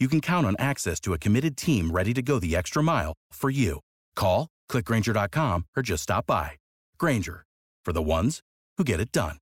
[0.00, 3.12] you can count on access to a committed team ready to go the extra mile
[3.32, 3.80] for you.
[4.16, 6.52] Call, clickgrainger.com, or just stop by.
[6.98, 7.44] Grainger,
[7.84, 8.40] for the ones
[8.78, 9.36] who get it done.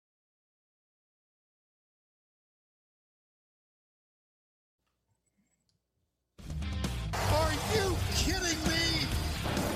[7.14, 9.06] Are you kidding me?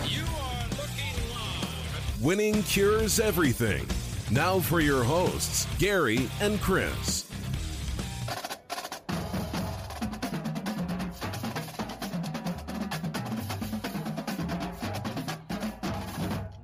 [0.07, 2.23] You are looking live.
[2.23, 3.87] Winning cures everything.
[4.31, 7.32] Now for your hosts, Gary and Chris.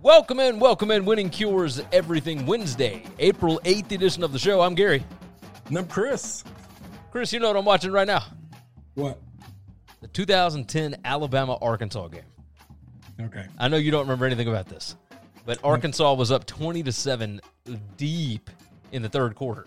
[0.08, 1.04] Welcome in, welcome in.
[1.04, 4.62] Winning Cures Everything Wednesday, April 8th edition of the show.
[4.62, 5.04] I'm Gary.
[5.66, 6.44] And I'm Chris.
[7.10, 8.24] Chris, you know what I'm watching right now?
[8.94, 9.20] What?
[10.00, 12.22] The 2010 Alabama Arkansas game.
[13.20, 13.44] Okay.
[13.58, 14.96] I know you don't remember anything about this,
[15.44, 17.42] but Arkansas was up 20 to 7
[17.98, 18.48] deep
[18.92, 19.66] in the third quarter.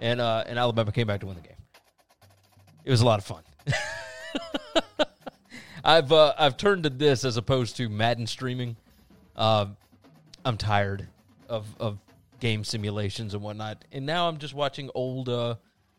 [0.00, 1.58] And uh, and Alabama came back to win the game.
[2.82, 3.42] It was a lot of fun.
[5.84, 8.76] I've uh, I've turned to this as opposed to Madden streaming.
[9.36, 9.66] Uh,
[10.44, 11.08] I'm tired
[11.48, 11.98] of of
[12.40, 15.56] game simulations and whatnot, and now I'm just watching old uh,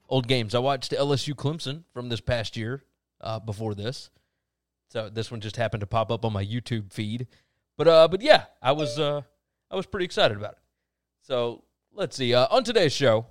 [0.10, 0.56] old games.
[0.56, 2.84] I watched LSU Clemson from this past year
[3.22, 4.10] uh, before this,
[4.90, 7.28] so this one just happened to pop up on my YouTube feed.
[7.78, 9.22] But uh, but yeah, I was uh,
[9.70, 10.60] I was pretty excited about it.
[11.22, 12.34] So let's see.
[12.34, 13.28] Uh, on today's show,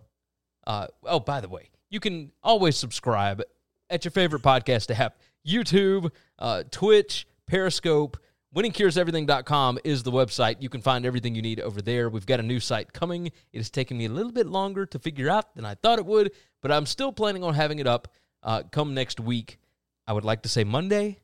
[0.66, 3.42] uh, oh by the way, you can always subscribe
[3.90, 8.16] at your favorite podcast app, YouTube, uh, Twitch, Periscope.
[8.54, 10.56] WinningCuresEverything.com is the website.
[10.60, 12.08] You can find everything you need over there.
[12.08, 13.26] We've got a new site coming.
[13.26, 16.06] It has taken me a little bit longer to figure out than I thought it
[16.06, 18.08] would, but I'm still planning on having it up
[18.42, 19.58] uh, come next week.
[20.06, 21.18] I would like to say Monday,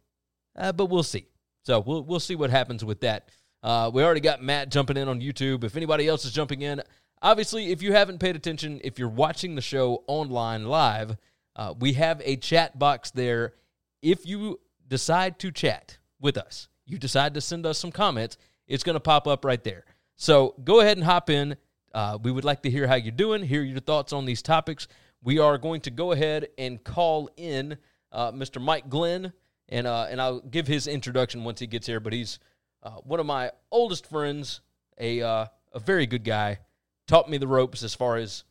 [0.57, 1.27] uh, but we'll see.
[1.65, 3.29] So we'll we'll see what happens with that.
[3.63, 5.63] Uh, we already got Matt jumping in on YouTube.
[5.63, 6.83] If anybody else is jumping in,
[7.23, 11.17] obviously, if you haven't paid attention, if you're watching the show online live,
[11.55, 13.55] uh, we have a chat box there.
[14.03, 18.85] If you decide to chat with us, you decide to send us some comments, it's
[18.85, 19.85] going to pop up right there.
[20.17, 21.57] So go ahead and hop in.
[21.95, 24.89] Uh, we would like to hear how you're doing, hear your thoughts on these topics.
[25.23, 27.77] We are going to go ahead and call in
[28.11, 28.61] uh, Mr.
[28.61, 29.33] Mike Glenn,
[29.69, 32.01] and uh, and I'll give his introduction once he gets here.
[32.01, 32.39] But he's
[32.83, 34.61] uh, one of my oldest friends,
[34.99, 36.59] a uh, a very good guy,
[37.07, 38.45] taught me the ropes as far as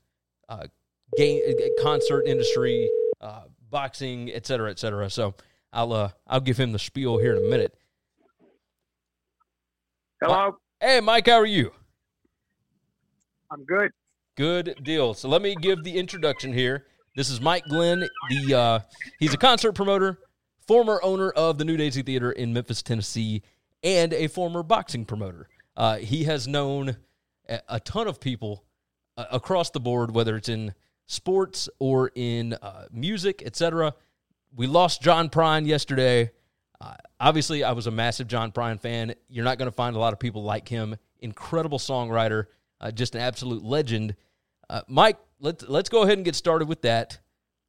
[0.50, 0.68] uh,
[1.18, 1.42] game
[1.82, 2.90] concert industry,
[3.70, 5.10] boxing, et cetera, et cetera.
[5.10, 5.36] So
[5.74, 7.76] I'll I'll give him the spiel here in a minute.
[10.24, 11.72] Hello, Hey, Mike, how are you?
[13.50, 13.90] I'm good.
[14.38, 15.16] Good deal.
[15.16, 16.86] So let me give the introduction here.
[17.16, 18.08] This is Mike Glenn.
[18.30, 18.80] The uh,
[19.20, 20.20] he's a concert promoter,
[20.68, 23.42] former owner of the New Daisy Theater in Memphis, Tennessee,
[23.82, 25.50] and a former boxing promoter.
[25.76, 26.98] Uh, he has known
[27.50, 28.64] a, a ton of people
[29.18, 30.76] uh, across the board, whether it's in
[31.08, 33.96] sports or in uh, music, etc.
[34.56, 36.30] We lost John Prine yesterday.
[36.82, 39.14] Uh, obviously, I was a massive John Prine fan.
[39.30, 40.96] You're not going to find a lot of people like him.
[41.20, 42.48] Incredible songwriter,
[42.80, 44.16] uh, just an absolute legend.
[44.68, 47.20] Uh, Mike, let's let's go ahead and get started with that.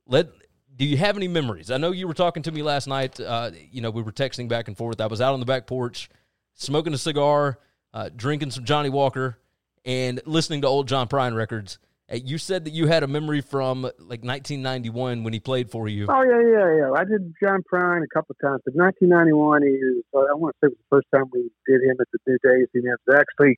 [0.07, 0.29] Let
[0.75, 1.71] do you have any memories?
[1.71, 3.21] I know you were talking to me last night.
[3.21, 5.01] Uh, you know, we were texting back and forth.
[5.01, 6.09] I was out on the back porch,
[6.55, 7.59] smoking a cigar,
[7.93, 9.39] uh, drinking some Johnnie Walker,
[9.85, 11.79] and listening to old John Prine records.
[12.13, 15.89] Uh, You said that you had a memory from like 1991 when he played for
[15.89, 16.07] you.
[16.09, 16.93] Oh yeah, yeah, yeah.
[16.93, 18.61] I did John Prine a couple of times.
[18.65, 21.97] But 1991 is I want to say it was the first time we did him
[22.01, 22.69] at the New Daisy.
[22.75, 23.57] And it was actually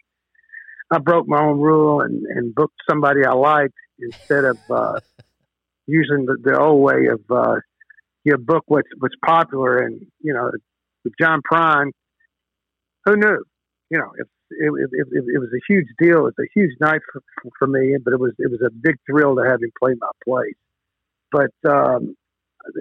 [0.90, 5.00] I broke my own rule and and booked somebody I liked instead of uh,
[5.86, 7.56] using the, the old way of uh,
[8.24, 10.50] you book what's what's popular and you know
[11.04, 11.90] with John Prine.
[13.04, 13.44] Who knew?
[13.94, 16.26] You know, it, it, it, it, was a huge deal.
[16.26, 17.22] It was a huge night for,
[17.60, 20.10] for me, but it was it was a big thrill to have him play my
[20.24, 20.58] place.
[21.30, 22.16] But um,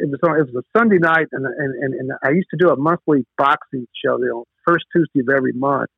[0.01, 2.57] it was on, it was a Sunday night, and, and and and I used to
[2.57, 5.91] do a monthly boxing show you know, first Tuesday of every month,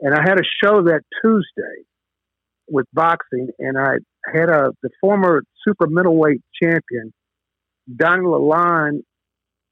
[0.00, 1.84] and I had a show that Tuesday
[2.70, 3.96] with boxing, and I
[4.32, 7.12] had a the former super middleweight champion
[7.94, 9.02] Donnie Lalonde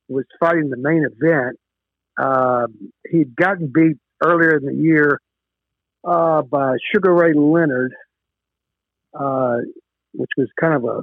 [0.08, 1.56] was fighting the main event.
[2.20, 2.66] Uh,
[3.10, 5.20] he'd gotten beat earlier in the year
[6.04, 7.94] uh, by Sugar Ray Leonard,
[9.18, 9.58] uh,
[10.12, 11.00] which was kind of a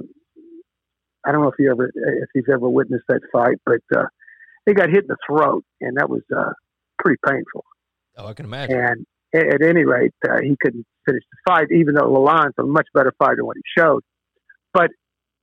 [1.24, 4.06] I don't know if you ever if you've ever witnessed that fight, but uh,
[4.66, 6.52] he got hit in the throat, and that was uh,
[6.98, 7.64] pretty painful.
[8.16, 8.78] Oh, I can imagine.
[8.78, 12.64] And at, at any rate, uh, he couldn't finish the fight, even though Lalonde's a
[12.64, 14.02] much better fighter than what he showed.
[14.74, 14.90] But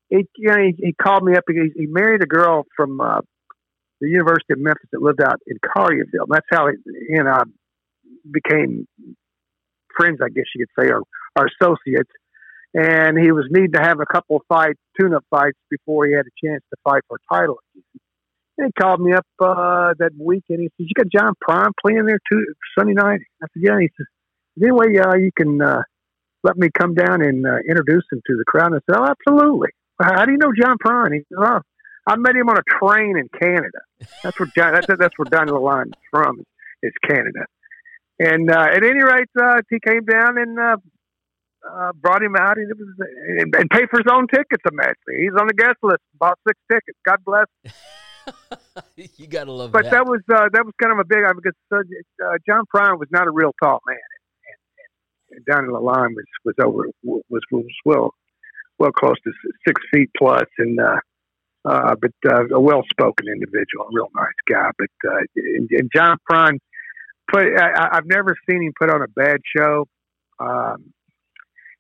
[0.09, 1.43] he, you know, he, he called me up.
[1.47, 3.21] He, he married a girl from uh,
[4.01, 6.25] the University of Memphis that lived out in Collierville.
[6.27, 6.73] And that's how he,
[7.09, 7.43] he and I
[8.31, 8.87] became
[9.97, 11.03] friends, I guess you could say, or,
[11.37, 12.11] or associates.
[12.73, 16.25] And he was needing to have a couple of fights, tune-up fights, before he had
[16.27, 17.59] a chance to fight for a title.
[18.57, 20.59] And he called me up uh, that weekend.
[20.59, 22.45] He says, "You got John Prine playing there too
[22.77, 24.05] Sunday night?" I said, "Yeah." He says,
[24.61, 25.81] "Anyway, uh, you can uh,
[26.43, 29.07] let me come down and uh, introduce him to the crowd." And I said, "Oh,
[29.07, 29.69] absolutely."
[30.01, 31.13] How do you know John Prine?
[31.13, 31.61] He said, "Oh,
[32.05, 33.79] I met him on a train in Canada.
[34.23, 36.43] That's where John, that's, that's where Donnie Lalonde is from.
[36.83, 37.45] Is Canada."
[38.19, 40.77] And uh, at any rate, uh, he came down and uh,
[41.67, 42.87] uh, brought him out, and it was
[43.39, 44.63] and, and paid for his own tickets.
[44.69, 46.01] Immensely, he's on the guest list.
[46.17, 46.97] Bought six tickets.
[47.05, 47.47] God bless.
[49.17, 49.91] you gotta love But that.
[49.91, 51.77] that was uh, that was kind of a big because uh,
[52.25, 53.97] uh, John Prine was not a real tall man,
[55.31, 58.13] and, and, and Donnie Lalonde was was over was was well
[58.77, 59.31] well close to
[59.67, 60.99] six feet plus, and uh,
[61.65, 64.69] uh, but uh, a well spoken individual, a real nice guy.
[64.77, 66.59] But uh, and, and John Prine
[67.31, 69.87] put I, I've never seen him put on a bad show.
[70.39, 70.93] Um,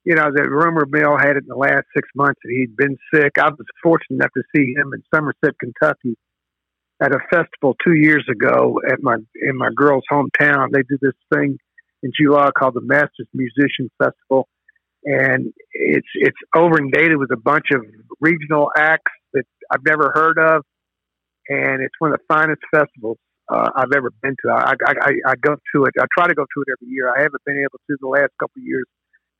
[0.05, 2.97] you know, the rumor mill had it in the last six months that he'd been
[3.13, 3.33] sick.
[3.37, 6.17] I was fortunate enough to see him in Somerset, Kentucky,
[7.01, 10.71] at a festival two years ago at my in my girl's hometown.
[10.71, 11.57] They do this thing
[12.01, 14.47] in July called the Master Musicians Festival,
[15.03, 17.85] and it's it's over and dated with a bunch of
[18.19, 20.63] regional acts that I've never heard of,
[21.49, 23.17] and it's one of the finest festivals
[23.49, 24.51] uh, I've ever been to.
[24.51, 25.93] I, I, I, go to it.
[25.99, 27.09] I try to go to it every year.
[27.09, 28.85] I haven't been able to the last couple of years,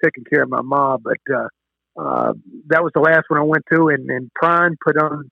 [0.04, 1.48] taking care of my mom, but uh,
[2.00, 2.34] uh,
[2.68, 3.90] that was the last one I went to.
[3.90, 5.30] And, and Prine put on.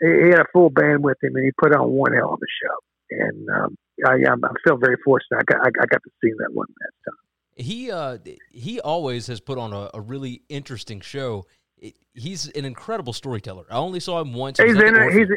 [0.00, 2.52] He had a full band with him, and he put on one hell of a
[2.66, 2.76] show.
[3.10, 5.38] And um, I, I'm, I feel very fortunate.
[5.38, 7.14] I got, I, I got to see that one last time.
[7.56, 8.18] he uh
[8.50, 11.46] he always has put on a, a really interesting show.
[11.78, 13.64] It, he's an incredible storyteller.
[13.70, 14.58] I only saw him once.
[14.58, 14.94] He's in.
[15.12, 15.28] He's.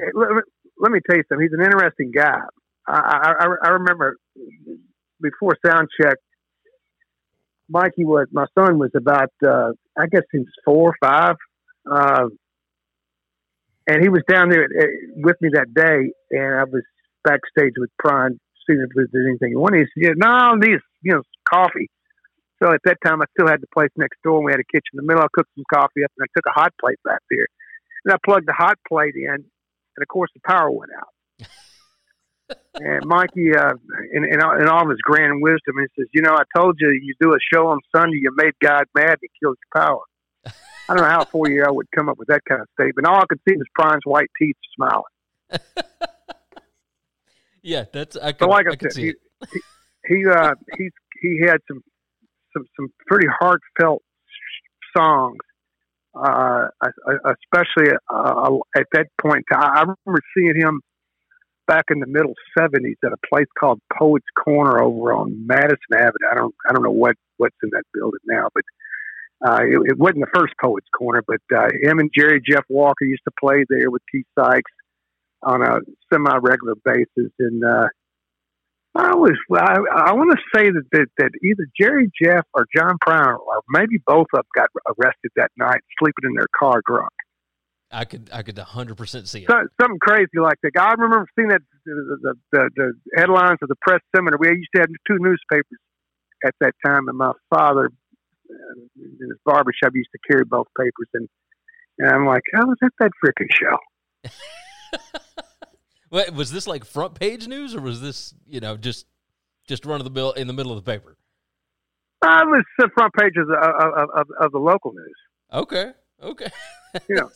[0.80, 1.48] Let, me- tell you something.
[1.48, 2.40] He's an interesting guy.
[2.88, 4.18] I, I, I- remember
[5.22, 6.16] before sound check,
[7.70, 11.36] Mikey was my son was about uh, I guess he was four or five,
[11.90, 12.26] uh,
[13.88, 14.86] and he was down there uh,
[15.18, 16.84] with me that day, and I was
[17.24, 19.88] backstage with Prine, seeing if there's anything he wanted.
[19.96, 21.22] He said, "No, these you know
[21.52, 21.90] coffee."
[22.62, 24.72] So at that time, I still had the place next door, and we had a
[24.72, 25.24] kitchen in the middle.
[25.24, 27.48] I cooked some coffee up, and I took a hot plate back there,
[28.06, 29.46] and I plugged the hot plate in,
[30.00, 31.14] and of course the power went out.
[32.80, 33.74] and Mikey, uh,
[34.14, 36.78] in, in, all- in all of his grand wisdom, he says, "You know, I told
[36.80, 39.84] you you do a show on Sunday, you made God mad, and he kills your
[39.86, 40.00] power."
[40.88, 42.68] I don't know how a four year old would come up with that kind of
[42.80, 43.06] statement.
[43.08, 45.04] All I could see was Prine's white teeth smiling.
[47.62, 49.64] Yeah, that's I So, could, like I I said, see he, it.
[50.08, 50.90] he uh, he
[51.22, 51.84] he had some
[52.54, 54.02] some some pretty heartfelt
[54.96, 55.38] songs,
[56.16, 56.68] uh,
[57.26, 59.46] especially uh, at that point.
[59.54, 60.82] I remember seeing him
[61.68, 66.28] back in the middle '70s at a place called Poets Corner over on Madison Avenue.
[66.32, 68.64] I don't I don't know what what's in that building now, but.
[69.42, 73.06] Uh, it, it wasn't the first Poets Corner, but uh, him and Jerry Jeff Walker
[73.06, 74.70] used to play there with Keith Sykes
[75.44, 75.80] on a
[76.12, 77.88] semi-regular basis, and uh,
[78.96, 82.98] I was I, I want to say that, that that either Jerry Jeff or John
[83.06, 87.12] Prine or maybe both of them got arrested that night, sleeping in their car drunk.
[87.92, 89.50] I could I could hundred percent see it.
[89.50, 90.72] So, something crazy like that.
[90.80, 94.38] I remember seeing that the, the, the, the headlines of the press seminar.
[94.40, 95.80] We used to have two newspapers
[96.46, 97.90] at that time, and my father
[98.50, 101.28] uh, in his barber shop used to carry both papers, and
[102.00, 103.78] and I'm like, how was that that freaking show?
[106.12, 109.06] Wait, was this like front page news or was this you know just
[109.68, 111.18] just run of the bill in the middle of the paper?
[112.22, 115.16] Uh, it was the front pages of, of, of, of the local news.
[115.54, 116.48] Okay, okay.
[117.08, 117.30] You know,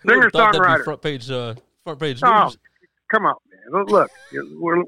[0.00, 0.84] Who would've thought that'd be singer-songwriter.
[0.84, 2.58] front page uh, front page Oh, news.
[3.10, 3.36] come on,
[3.72, 3.84] man.
[3.86, 4.10] Look,
[4.58, 4.82] we're,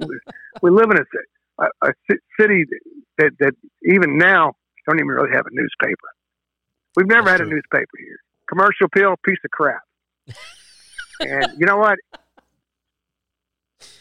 [0.61, 1.93] we live in a, a, a
[2.38, 2.64] city
[3.19, 4.52] that, that even now
[4.87, 5.97] don't even really have a newspaper.
[6.97, 7.52] We've never That's had true.
[7.52, 8.19] a newspaper here.
[8.49, 9.81] Commercial appeal, piece of crap.
[11.21, 11.99] and you know what?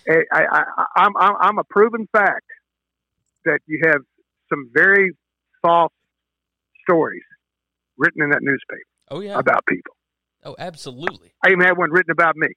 [0.10, 0.64] I, I,
[0.96, 2.46] I'm, I'm I'm a proven fact
[3.46, 4.02] that you have
[4.50, 5.12] some very
[5.62, 5.94] false
[6.84, 7.24] stories
[7.98, 9.38] written in that newspaper Oh yeah.
[9.38, 9.96] about people.
[10.44, 11.34] Oh, absolutely.
[11.46, 12.48] I even had one written about me.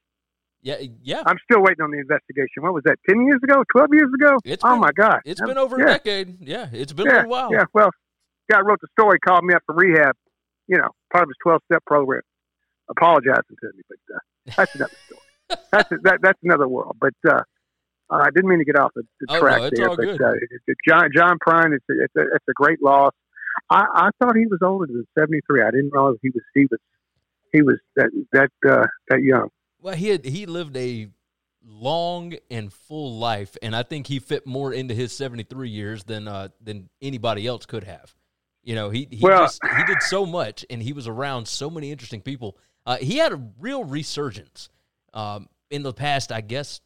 [0.63, 1.23] Yeah, yeah.
[1.27, 2.63] I'm still waiting on the investigation.
[2.63, 2.97] What was that?
[3.09, 3.63] Ten years ago?
[3.71, 4.39] Twelve years ago?
[4.45, 5.21] It's oh been- my God!
[5.27, 6.37] It's Um, been over yeah, a decade.
[6.41, 7.53] Yeah, it's been a yeah, little while.
[7.53, 7.65] Yeah.
[7.75, 7.91] Well,
[8.51, 10.15] guy wrote the story, called me up from rehab.
[10.67, 12.23] You know, part of his twelve step program,
[12.89, 13.83] apologizing to me.
[13.91, 14.19] But uh,
[14.57, 15.21] that's another story.
[15.49, 16.97] That's that, that's another world.
[17.01, 17.41] But uh,
[18.11, 19.89] I didn't mean to get off the, the Oh, no, track it's there.
[19.89, 20.21] but.
[20.21, 20.33] Uh,
[20.89, 23.13] John John Prine, it's a, it's a it's a great loss.
[23.71, 25.63] I, I thought he was older than seventy three.
[25.63, 26.81] I didn't realize he was he was
[27.53, 29.49] he was that that uh, that young.
[29.81, 31.09] Well, he had he lived a
[31.67, 36.05] long and full life, and I think he fit more into his seventy three years
[36.05, 38.15] than uh, than anybody else could have.
[38.63, 41.71] You know, he he Well- just he did so much, and he was around so
[41.71, 42.57] many interesting people.
[42.87, 44.69] Uh, he had a real resurgence
[45.15, 46.81] um, in the past, I guess,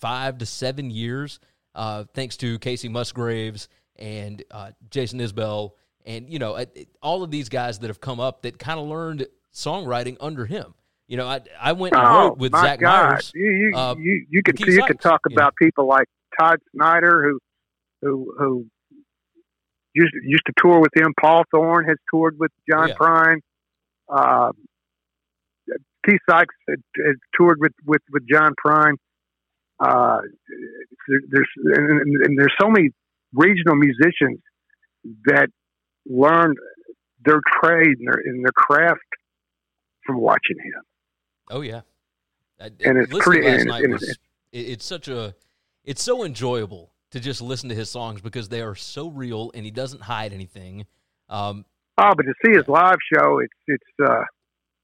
[0.00, 1.38] five to seven years,
[1.74, 5.72] uh, thanks to Kacey Musgraves and uh, Jason Isbell,
[6.06, 8.80] and you know, it- it- all of these guys that have come up that kind
[8.80, 10.74] of learned songwriting under him.
[11.08, 13.10] You know, I I went and Oh wrote with Zach God!
[13.10, 13.32] Myers.
[13.34, 15.34] You you, uh, you you can you can talk know.
[15.34, 16.06] about people like
[16.38, 17.38] Todd Snider who
[18.02, 18.66] who who
[19.92, 21.12] used used to tour with him.
[21.20, 22.94] Paul Thorn has toured with John Yeah.
[22.94, 23.40] Prine.
[24.08, 24.52] Um,
[26.10, 28.94] Keith Sykes had, had toured with, with, with John Prine.
[29.78, 30.18] Uh,
[31.08, 32.90] there, there's and, and- and there's so many
[33.32, 34.40] regional musicians
[35.26, 35.48] that
[36.06, 36.56] learned
[37.24, 39.00] their trade and their, and their craft
[40.04, 40.82] from watching him.
[41.50, 41.80] Oh yeah,
[42.58, 44.18] And it's pretty- last and night it's- was it,
[44.58, 45.34] it's such a
[45.84, 49.64] it's so enjoyable to just listen to his songs because they are so real and
[49.64, 50.86] he doesn't hide anything.
[51.28, 51.64] Um,
[51.98, 54.22] Oh, but to see his live show, it's it's uh,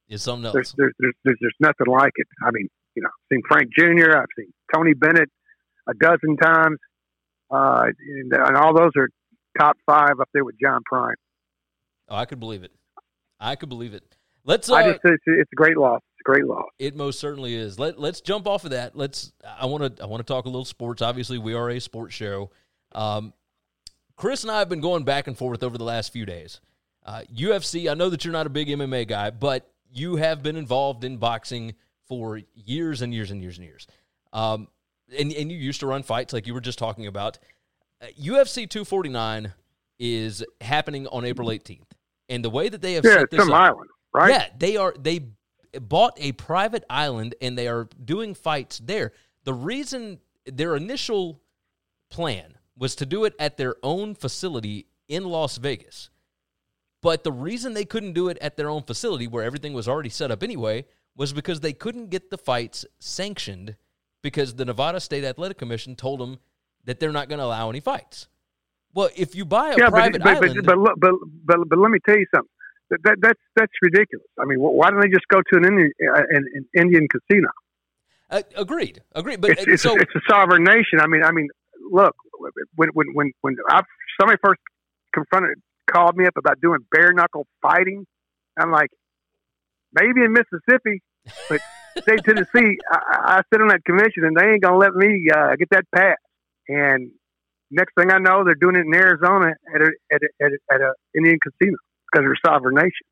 [0.09, 0.75] it's something there's, else.
[0.77, 2.27] there's there's there's there's nothing like it.
[2.43, 5.29] I mean, you know, I've seen Frank Jr., I've seen Tony Bennett
[5.89, 6.79] a dozen times,
[7.51, 9.09] uh, and, and all those are
[9.59, 11.15] top five up there with John Prine.
[12.09, 12.73] Oh, I could believe it.
[13.41, 14.05] I could believe it.
[14.45, 14.71] Let's.
[14.71, 16.01] Uh, I just it's, it's a great loss.
[16.15, 16.67] It's a great loss.
[16.79, 17.79] It most certainly is.
[17.79, 18.97] Let Let's jump off of that.
[18.97, 19.33] Let's.
[19.45, 20.03] I want to.
[20.03, 21.03] I want to talk a little sports.
[21.03, 22.51] Obviously, we are a sports show.
[22.93, 23.33] Um,
[24.17, 26.61] Chris and I have been going back and forth over the last few days.
[27.05, 27.91] Uh, UFC.
[27.91, 31.17] I know that you're not a big MMA guy, but you have been involved in
[31.19, 31.75] boxing
[32.09, 33.87] for years and years and years and years.
[34.33, 34.69] Um,
[35.17, 37.39] and and you used to run fights like you were just talking about.
[38.03, 39.53] Uh, UFC 249
[39.99, 41.87] is happening on April 18th,
[42.29, 44.31] and the way that they have Yeah, set it's this some up, island, right?
[44.31, 44.95] yeah, they are.
[44.99, 45.27] They
[45.81, 49.13] bought a private island and they are doing fights there.
[49.45, 51.41] The reason their initial
[52.11, 56.11] plan was to do it at their own facility in Las Vegas.
[57.07, 60.09] But the reason they couldn't do it at their own facility where everything was already
[60.09, 63.77] set up anyway was because they couldn't get the fights sanctioned
[64.23, 66.41] because the Nevada State Athletic Commission told them
[66.85, 68.27] that they're not going to allow any fights.
[68.93, 71.79] Well, if you buy a yeah, private but, but, island, but, but, but, but, but
[71.79, 72.51] let me tell you something.
[72.91, 74.27] That, that, that's that's ridiculous.
[74.41, 77.51] I mean, why don't they just go to an Indian, uh, an, an Indian casino?
[78.31, 79.41] uh, agreed, agreed.
[79.41, 80.99] But it's, it's, so a, it's a sovereign nation.
[80.99, 81.51] I mean, I mean,
[81.89, 82.17] look,
[82.75, 83.83] when when when when I,
[84.21, 84.61] somebody first
[85.15, 88.07] confronted, called me up about doing bare knuckle fighting,
[88.59, 88.91] I'm like,
[89.93, 91.03] maybe in Mississippi,
[91.49, 91.61] but
[92.07, 95.57] state Tennessee, I, I sit on that convention and they ain't gonna let me uh,
[95.57, 96.17] get that pass.
[96.69, 97.11] And
[97.71, 100.75] next thing I know, they're doing it in Arizona at a at a, at a,
[100.75, 101.77] at a Indian casino
[102.11, 103.07] because they're a sovereign nation.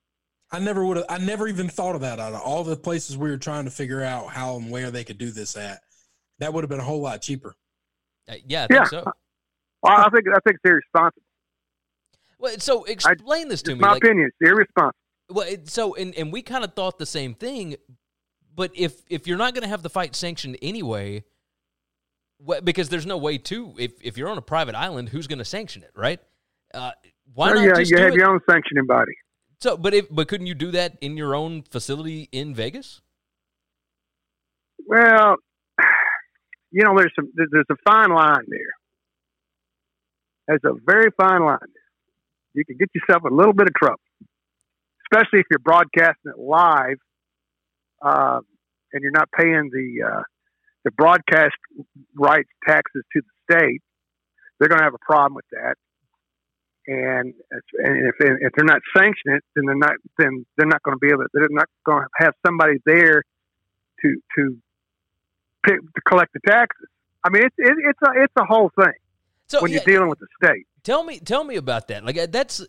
[0.51, 1.07] I never would have.
[1.09, 2.21] I never even thought of that.
[2.21, 5.03] Out of all the places we were trying to figure out how and where they
[5.03, 5.81] could do this at,
[6.39, 7.55] that would have been a whole lot cheaper.
[8.29, 8.89] uh, yeah, I think Yeah.
[8.89, 9.13] so.
[9.83, 11.23] Well, I think I think it's irresponsible.
[12.45, 13.81] Well, so explain this to me.
[13.81, 14.31] my Like, opinion.
[14.39, 14.93] It's irresponsible.
[15.31, 17.77] well, it, so and and we kind of thought the same thing,
[18.55, 21.25] but if if you're not going to have the fight sanctioned anyway,
[22.37, 25.39] what, because there's no way to if if you're on a private island, who's going
[25.39, 26.21] to sanction it, right?
[26.75, 26.91] Uh,
[27.33, 28.15] why Well, not yeah, just you have it?
[28.15, 29.13] your own sanctioning body.
[29.61, 33.01] So, but if but couldn't you do that in your own facility in Vegas?
[34.87, 35.37] Well,
[36.71, 38.75] you know, there's some there's a fine line there.
[40.47, 41.59] There's a very fine line.
[41.63, 41.84] There.
[42.55, 44.01] You can get yourself a little bit of trouble,
[45.07, 46.99] especially if you're broadcasting it live,
[48.03, 48.41] uh,
[48.93, 50.23] and you're not paying the uh,
[50.85, 51.57] the broadcast
[52.17, 53.83] rights taxes to the state.
[54.59, 55.75] They're going to have a problem with that.
[56.87, 60.83] And if, and if if they're not sanctioning it, then they're not then they're not
[60.83, 61.23] going to be able.
[61.23, 63.23] To, they're not going to have somebody there
[64.03, 64.57] to to
[65.65, 66.89] pick, to collect the taxes.
[67.25, 68.93] I mean, it's it, it's a it's a whole thing
[69.49, 70.67] So when yeah, you're dealing with the state.
[70.85, 72.05] Tell me, tell me about that.
[72.05, 72.65] Like uh, that's,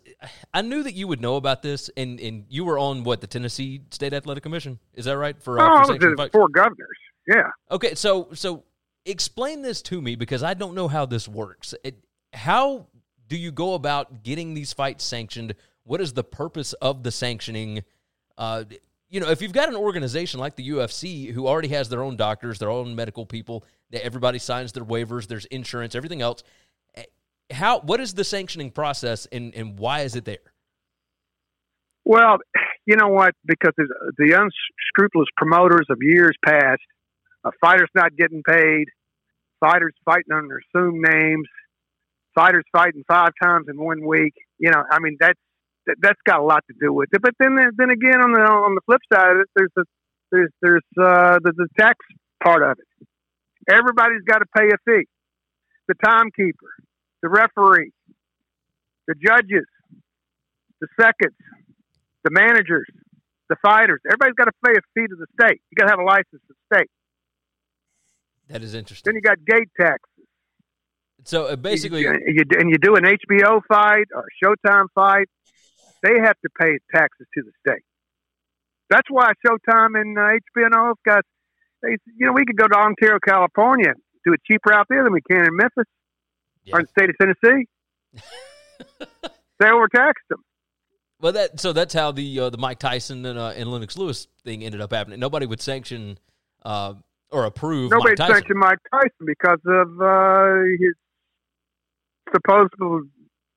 [0.52, 3.26] I knew that you would know about this, and and you were on what the
[3.26, 4.78] Tennessee State Athletic Commission.
[4.94, 5.40] Is that right?
[5.40, 6.32] For, Oh, uh, I for was sanctioned in fights?
[6.32, 6.96] four governors.
[7.28, 7.50] Yeah.
[7.70, 8.64] Okay, so so
[9.04, 11.74] explain this to me because I don't know how this works.
[11.84, 11.96] It,
[12.32, 12.86] how
[13.28, 15.54] do you go about getting these fights sanctioned?
[15.84, 17.84] What is the purpose of the sanctioning?
[18.38, 18.64] Uh,
[19.08, 22.16] you know, if you've got an organization like the UFC who already has their own
[22.16, 26.42] doctors, their own medical people, that everybody signs their waivers, there's insurance, everything else.
[27.50, 30.38] How what is the sanctioning process and and why is it there?
[32.04, 32.38] Well,
[32.86, 33.34] you know what?
[33.44, 36.82] Because the unscrupulous promoters of years past,
[37.44, 38.86] uh, fighters not getting paid,
[39.60, 41.48] fighters fighting under assumed names,
[42.34, 44.34] fighters fighting five times in one week.
[44.58, 45.38] You know, I mean that's
[45.86, 47.22] that, that's got a lot to do with it.
[47.22, 49.84] But then then again, on the on the flip side of it, there's the
[50.30, 51.98] there's there's uh, the tax
[52.42, 53.06] part of it.
[53.68, 55.06] Everybody's got to pay a fee.
[55.88, 56.70] The timekeeper,
[57.22, 57.92] the referee,
[59.06, 59.66] the judges,
[60.80, 61.36] the seconds,
[62.24, 62.86] the managers,
[63.48, 64.00] the fighters.
[64.06, 65.60] Everybody's got to pay a fee to the state.
[65.70, 66.90] You got to have a license to the state.
[68.48, 69.12] That is interesting.
[69.12, 70.00] Then you got gate tax.
[71.24, 75.26] So uh, basically, you, you, and you do an HBO fight or a Showtime fight,
[76.02, 77.82] they have to pay taxes to the state.
[78.90, 81.22] That's why Showtime and uh, HBO and all those guys,
[81.82, 83.94] they, you know, we could go to Ontario, California,
[84.24, 85.86] do it cheaper out there than we can in Memphis
[86.66, 86.76] Yeah.
[86.76, 87.66] or in the state of Tennessee.
[89.60, 90.42] they overtaxed them.
[91.20, 94.28] Well, that so that's how the uh, the Mike Tyson and, uh, and Lennox Lewis
[94.44, 95.18] thing ended up happening.
[95.18, 96.18] Nobody would sanction
[96.64, 96.94] uh,
[97.30, 98.34] or approve Nobody Mike Tyson.
[98.34, 100.94] sanctioned Mike Tyson because of uh, his
[102.34, 102.74] supposed,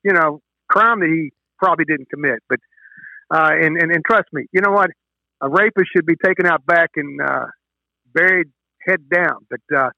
[0.04, 2.39] you know, crime that he probably didn't commit.
[2.48, 2.60] But
[3.30, 4.89] uh, and, and and trust me, you know what?
[5.42, 7.46] A rapist should be taken out back and uh,
[8.13, 8.48] buried
[8.88, 9.46] head down.
[9.50, 9.89] But uh,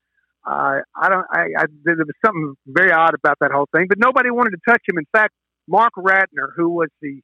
[0.45, 1.25] I I don't.
[1.31, 3.87] I, I there was something very odd about that whole thing.
[3.87, 4.97] But nobody wanted to touch him.
[4.97, 5.33] In fact,
[5.67, 7.21] Marc Ratner, who was the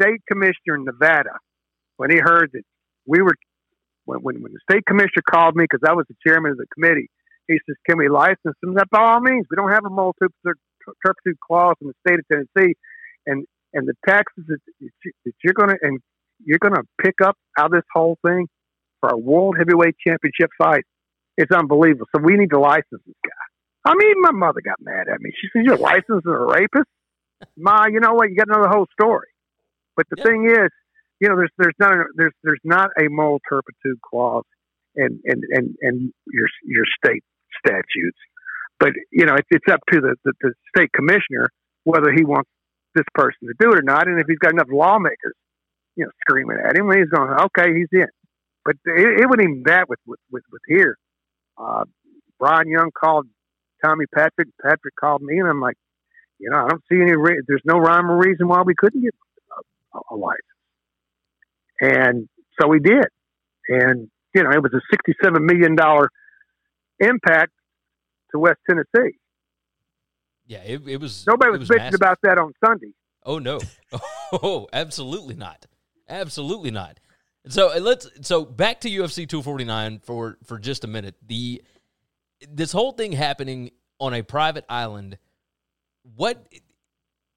[0.00, 1.38] state commissioner in Nevada,
[1.96, 2.62] when he heard that
[3.06, 3.34] we were
[4.04, 6.66] when, when, when the state commissioner called me because I was the chairman of the
[6.74, 7.08] committee,
[7.48, 11.38] he says, "Can we license them?" By all means, we don't have a moral turpitude
[11.46, 12.74] clause in the state of Tennessee,
[13.26, 16.00] and and the taxes that, that you're going to and
[16.44, 18.48] you're going to pick up out of this whole thing
[19.00, 20.84] for a world heavyweight championship fight.
[21.40, 22.06] It's unbelievable.
[22.14, 23.90] So we need to license this guy.
[23.90, 25.30] I mean, my mother got mad at me.
[25.40, 26.88] She said, "You're licensing a rapist."
[27.56, 28.28] Ma, you know what?
[28.28, 29.28] You got to know the whole story.
[29.96, 30.24] But the Yeah.
[30.24, 30.68] thing is,
[31.20, 34.44] you know, there's there's not a, there's there's not a moral turpitude clause
[34.96, 37.24] and and and and your your state
[37.64, 38.18] statutes.
[38.78, 41.48] But you know, it's, it's up to the, the the state commissioner
[41.84, 42.50] whether he wants
[42.94, 45.34] this person to do it or not, and if he's got enough lawmakers,
[45.96, 48.08] you know, screaming at him, he's going, okay, he's in.
[48.64, 50.98] But it, it wasn't even that with with with, with here.
[51.60, 51.84] Uh,
[52.38, 53.26] Brian Young called
[53.84, 54.48] Tommy Patrick.
[54.62, 55.76] Patrick called me, and I'm like,
[56.38, 57.14] you know, I don't see any.
[57.14, 59.14] Re- there's no rhyme or reason why we couldn't get
[59.94, 60.40] a, a license.
[61.80, 62.28] And
[62.60, 63.06] so we did.
[63.68, 65.76] And, you know, it was a $67 million
[66.98, 67.52] impact
[68.32, 69.16] to West Tennessee.
[70.46, 71.26] Yeah, it, it was.
[71.26, 71.94] Nobody was, was bitching massive.
[72.00, 72.92] about that on Sunday.
[73.24, 73.60] Oh no!
[74.32, 75.66] Oh, absolutely not.
[76.08, 77.00] Absolutely not.
[77.48, 81.14] So uh, let's so back to UFC 249 for for just a minute.
[81.26, 81.62] The
[82.48, 85.18] this whole thing happening on a private island.
[86.16, 86.52] What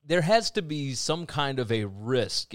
[0.06, 2.54] there has to be some kind of a risk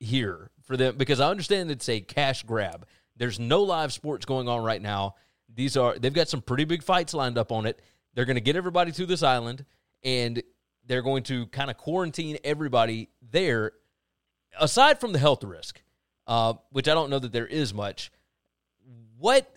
[0.00, 2.86] here for them because I understand it's a cash grab.
[3.16, 5.14] There's no live sports going on right now.
[5.52, 7.80] These are they've got some pretty big fights lined up on it.
[8.14, 9.64] They're going to get everybody to this island
[10.02, 10.42] and
[10.86, 13.72] they're going to kind of quarantine everybody there.
[14.58, 15.80] Aside from the health risk,
[16.28, 18.12] uh, which I don't know that there is much,
[19.18, 19.50] what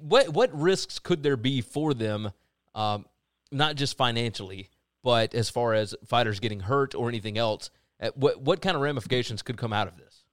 [0.00, 2.32] what what risks could there be for them?
[2.74, 3.06] Um,
[3.52, 4.68] not just financially,
[5.04, 7.70] but as far as fighters getting hurt or anything else.
[8.00, 10.24] Uh, What what kind of ramifications could come out of this?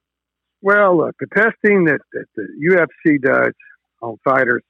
[0.60, 3.52] Well, look, the testing that, that the UFC does
[4.00, 4.62] on fighters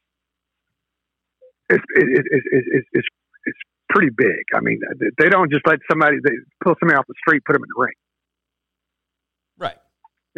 [1.70, 3.04] is is is, is,
[3.46, 3.54] is
[3.88, 4.44] pretty big.
[4.54, 4.80] I mean,
[5.18, 7.82] they don't just let somebody they pull somebody off the street, put them in the
[7.82, 7.94] ring.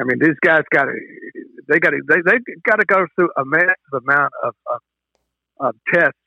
[0.01, 0.95] I mean, these guys got to
[1.69, 4.81] they got to they they got to go through a massive amount of, of
[5.61, 6.19] of tests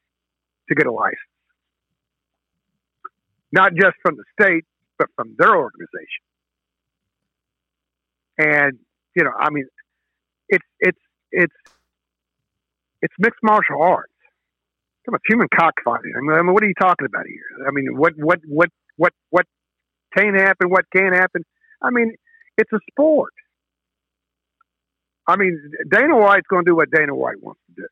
[0.70, 1.18] to get a license,
[3.52, 4.64] not just from the state,
[4.98, 6.24] but from their organization.
[8.38, 8.80] And
[9.16, 9.66] you know, I mean,
[10.50, 11.00] it's it's
[11.32, 11.56] it's
[13.02, 14.14] it's mixed martial arts.
[15.06, 16.14] Come on, human cockfighting.
[16.18, 17.68] I mean, what are you talking about here?
[17.68, 19.46] I mean, what what what what what
[20.18, 20.70] can happen?
[20.70, 21.44] What can't happen?
[21.82, 22.16] I mean,
[22.58, 23.34] it's a sport.
[25.28, 27.88] I mean, Dana White's going to do what Dana White wants to do.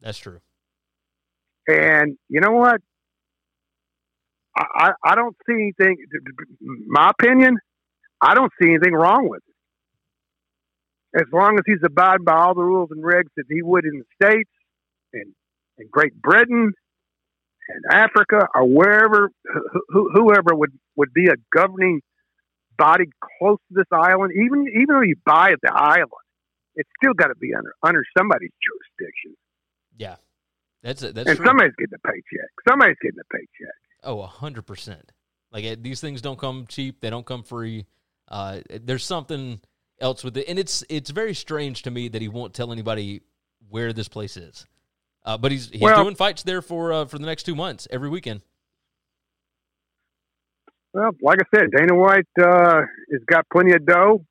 [0.00, 0.40] That's true.
[1.68, 2.80] And you know what?
[4.56, 5.96] I, I, I don't see anything.
[6.88, 7.58] My opinion,
[8.20, 11.20] I don't see anything wrong with it.
[11.20, 13.98] As long as he's abiding by all the rules and regs that he would in
[13.98, 14.50] the states
[15.12, 15.34] and
[15.78, 16.72] and Great Britain
[17.68, 22.00] and Africa or wherever, wh- whoever would would be a governing
[22.76, 23.04] body
[23.38, 26.10] close to this island, even even though you buy the island,
[26.76, 29.36] it's still got to be under under somebody's jurisdiction.
[29.96, 30.16] Yeah,
[30.82, 31.14] that's it.
[31.14, 31.46] That's and true.
[31.46, 32.50] somebody's getting a paycheck.
[32.68, 33.74] Somebody's getting a paycheck.
[34.04, 35.12] Oh, a hundred percent.
[35.52, 37.00] Like these things don't come cheap.
[37.00, 37.86] They don't come free.
[38.28, 39.60] Uh, there's something
[40.00, 43.20] else with it, and it's it's very strange to me that he won't tell anybody
[43.68, 44.66] where this place is.
[45.24, 47.86] Uh, but he's he's Well- doing fights there for uh, for the next two months
[47.90, 48.40] every weekend.
[50.94, 54.24] Well, like I said, Dana White uh, has got plenty of dough.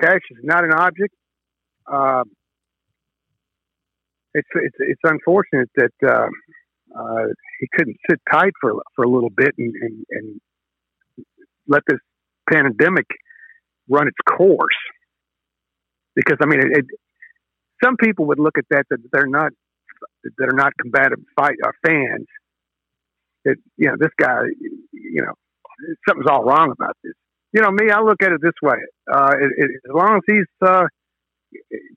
[0.00, 1.14] Cash is not an object.
[1.90, 2.24] Um,
[4.34, 6.28] it's it's it's unfortunate that uh,
[6.96, 7.26] uh,
[7.60, 11.26] he couldn't sit tight for for a little bit and, and, and
[11.66, 11.98] let this
[12.50, 13.06] pandemic
[13.88, 14.78] run its course.
[16.14, 16.84] Because I mean, it, it,
[17.82, 19.52] some people would look at that that they're not
[20.24, 22.26] that are not combative fight uh, fans.
[23.44, 24.42] That you know, this guy,
[24.92, 25.32] you know,
[26.08, 27.14] something's all wrong about this.
[27.52, 28.76] You know, me, I look at it this way:
[29.12, 30.84] uh, it, it, as long as he's uh,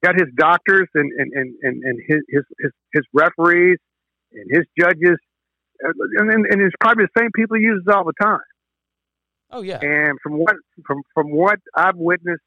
[0.04, 3.78] got his doctors and and and and, and his, his his his referees
[4.32, 5.18] and his judges,
[5.86, 8.40] uh, and, and, and it's probably the same people he uses all the time.
[9.52, 12.42] Oh yeah, And from what from from what I've witnessed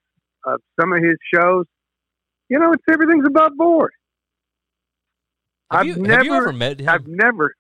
[0.46, 1.66] of some of his shows,
[2.48, 3.92] you know, it's everything's above board.
[5.70, 7.54] have I've you never, have you ever met him I've never.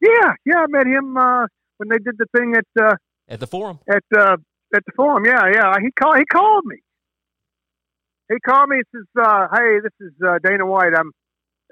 [0.00, 2.96] Yeah, yeah, I met him uh, when they did the thing at uh,
[3.28, 3.78] at the forum?
[3.88, 4.36] at uh,
[4.74, 5.24] at the forum.
[5.24, 5.74] Yeah, yeah.
[5.80, 6.16] He called.
[6.18, 6.76] He called me.
[8.28, 8.76] He called me.
[8.78, 10.92] He says, uh, "Hey, this is uh, Dana White.
[10.96, 11.10] I'm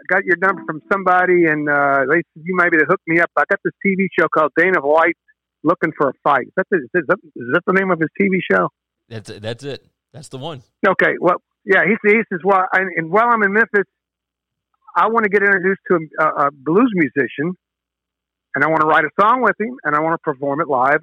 [0.00, 3.00] I got your number from somebody, and uh, they said you might be to hook
[3.06, 3.30] me up.
[3.36, 5.16] I got this TV show called Dana White
[5.62, 6.46] Looking for a Fight.
[6.46, 8.68] Is that the, is that, is that the name of his TV show?
[9.08, 9.42] That's it.
[9.42, 9.84] That's it.
[10.12, 10.62] That's the one.
[10.86, 11.14] Okay.
[11.20, 11.82] Well, yeah.
[11.84, 13.84] He says, he says, well, and, and while I'm in Memphis,
[14.96, 17.56] I want to get introduced to a, a blues musician,
[18.54, 20.68] and I want to write a song with him, and I want to perform it
[20.68, 21.00] live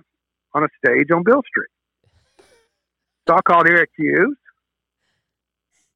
[0.53, 1.69] on a stage on Beale Street.
[3.27, 4.37] So I called Eric Hughes,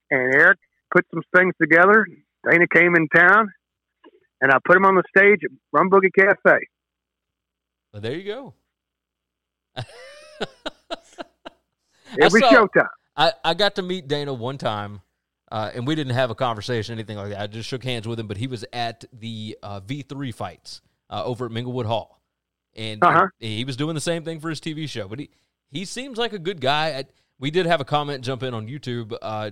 [0.09, 0.59] and Eric
[0.93, 2.05] put some things together.
[2.49, 3.51] Dana came in town,
[4.41, 6.57] and I put him on the stage at Rum Boogie Cafe.
[7.93, 8.53] But there you go.
[12.17, 12.87] Was saw- showtime.
[13.15, 15.01] I, I got to meet Dana one time,
[15.51, 17.39] uh, and we didn't have a conversation, anything like that.
[17.41, 21.23] I just shook hands with him, but he was at the uh, V3 fights uh,
[21.23, 22.21] over at Minglewood Hall.
[22.75, 23.27] And Uh-huh.
[23.39, 25.07] he was doing the same thing for his TV show.
[25.09, 25.29] But he,
[25.71, 26.99] he seems like a good guy.
[26.99, 27.05] I,
[27.39, 29.15] we did have a comment jump in on YouTube.
[29.21, 29.51] Uh,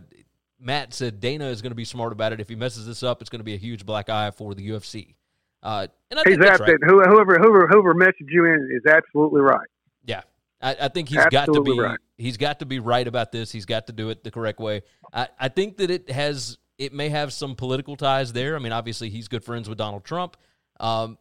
[0.59, 2.39] Matt said Dana is going to be smart about it.
[2.39, 4.69] If he messes this up, it's going to be a huge black eye for the
[4.69, 5.15] UFC.
[5.63, 6.77] Uh, and I He's think that's right.
[6.85, 9.67] whoever whoever whoever messaged you in is absolutely right.
[10.05, 10.21] Yeah,
[10.61, 11.99] I, I think he's got to be right.
[12.17, 13.51] he's got to be right about this.
[13.51, 14.83] He's got to do it the correct way.
[15.11, 18.55] I, I think that it has it may have some political ties there.
[18.55, 20.37] I mean, obviously he's good friends with Donald Trump,
[20.79, 21.17] um,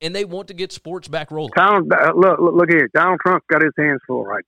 [0.00, 1.52] and they want to get sports back rolling.
[1.56, 2.88] Donald, uh, look, look, here.
[2.94, 4.44] Donald Trump got his hands full right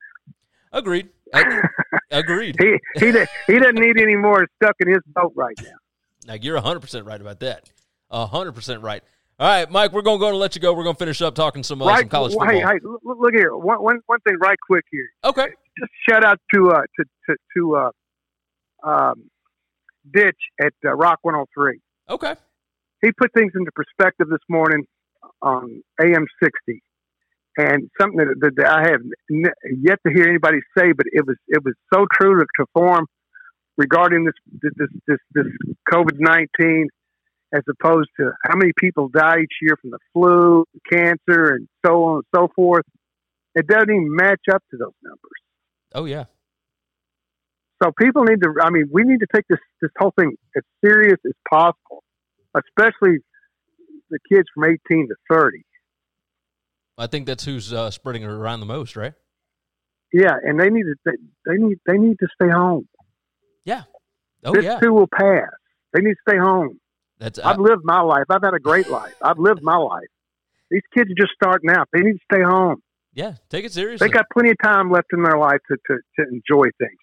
[0.73, 1.11] Agreed.
[1.35, 1.63] I-
[2.11, 2.57] agreed.
[2.59, 3.07] He he
[3.47, 5.71] he doesn't need any more stuck in his boat right now.
[6.25, 7.69] Now you're 100 percent right about that.
[8.11, 9.03] 100 percent right.
[9.41, 10.73] All right, Mike, we're gonna go and let you go.
[10.73, 12.49] We're gonna finish up talking some uh, some college football.
[12.49, 13.57] Hey, hey, look, look here.
[13.57, 15.09] One, one, one thing, right quick here.
[15.25, 15.49] Okay.
[15.77, 19.31] Just shout out to uh to to, to uh um
[20.13, 21.81] Ditch at uh, Rock 103.
[22.09, 22.35] Okay.
[23.03, 24.85] He put things into perspective this morning
[25.43, 26.83] Um, on AM 60,
[27.57, 29.01] and something that, that, I have
[29.31, 32.67] n- yet to hear anybody say, but it was it was so true to, to
[32.73, 33.07] form
[33.77, 35.47] regarding this this this this
[35.93, 36.89] COVID 19
[37.55, 42.05] as opposed to how many people die each year from the flu, cancer, and so
[42.05, 42.85] on and so forth.
[43.55, 45.19] It doesn't even match up to those numbers.
[45.95, 46.25] Oh yeah.
[47.83, 48.55] So people need to.
[48.63, 52.03] I mean, we need to take this this whole thing as serious as possible,
[52.57, 53.19] especially
[54.13, 55.63] the kids from 18 to 30.
[56.99, 59.15] I think that's who's uh, spreading it around the most, right?
[60.13, 60.95] Yeah, and they need to.
[61.05, 61.13] They,
[61.47, 61.79] they need.
[61.87, 62.87] They need to stay home.
[63.65, 63.85] Yeah.
[64.45, 64.79] Oh this yeah.
[64.79, 65.49] too will pass.
[65.95, 66.79] They need to stay home.
[67.19, 68.25] That's I've uh, lived my life.
[68.29, 69.15] I've had a great life.
[69.23, 70.09] I've lived my life.
[70.71, 71.89] These kids are just starting out.
[71.93, 72.83] They need to stay home.
[73.15, 73.35] yeah.
[73.49, 74.07] Take it seriously.
[74.07, 76.99] They got plenty of time left in their life to, to, to enjoy things.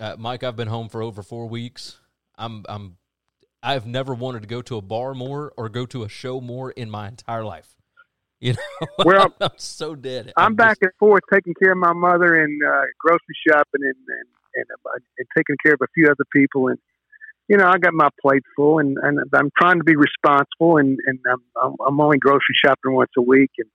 [0.00, 1.98] Uh, Mike, I've been home for over four weeks.
[2.36, 2.97] I'm I'm
[3.68, 6.70] I've never wanted to go to a bar more or go to a show more
[6.70, 7.74] in my entire life.
[8.40, 10.32] You know, Well, I'm so dead.
[10.36, 13.96] I'm just- back and forth taking care of my mother and uh, grocery shopping and
[13.96, 16.78] and and, uh, and taking care of a few other people and
[17.48, 20.98] you know, I got my plate full, and, and I'm trying to be responsible, and
[21.06, 23.68] and I'm, I'm I'm only grocery shopping once a week and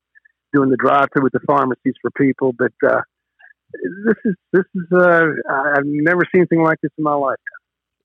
[0.54, 2.54] doing the drive-through with the pharmacies for people.
[2.58, 3.02] But uh,
[4.06, 7.38] this is this is uh, I've never seen anything like this in my life.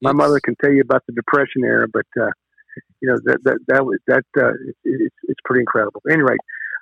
[0.01, 2.29] My It's- mother can tell you about the Depression era, but uh,
[3.01, 6.01] you know that that that was that uh, it, it's it's pretty incredible.
[6.07, 6.39] At any rate,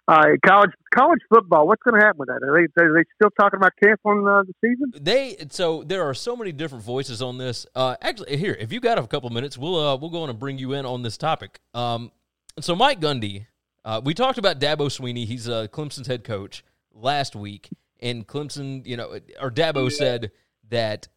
[0.07, 1.67] uh, college college football.
[1.67, 2.43] What's going to happen with that?
[2.43, 4.91] Are they are they still talking about canceling uh, the season?
[5.01, 7.65] They so there are so many different voices on this.
[7.75, 10.37] Uh, actually, here, if you got a couple minutes, we'll uh, we'll go on and
[10.39, 11.59] bring you in on this topic.
[11.73, 12.11] Um,
[12.59, 13.47] so Mike Gundy,
[13.85, 15.25] uh, we talked about Dabo Swinney.
[15.25, 20.31] He's uh, Clemson's head coach last week, and Clemson, you know, or Dabo said
[20.69, 21.07] that,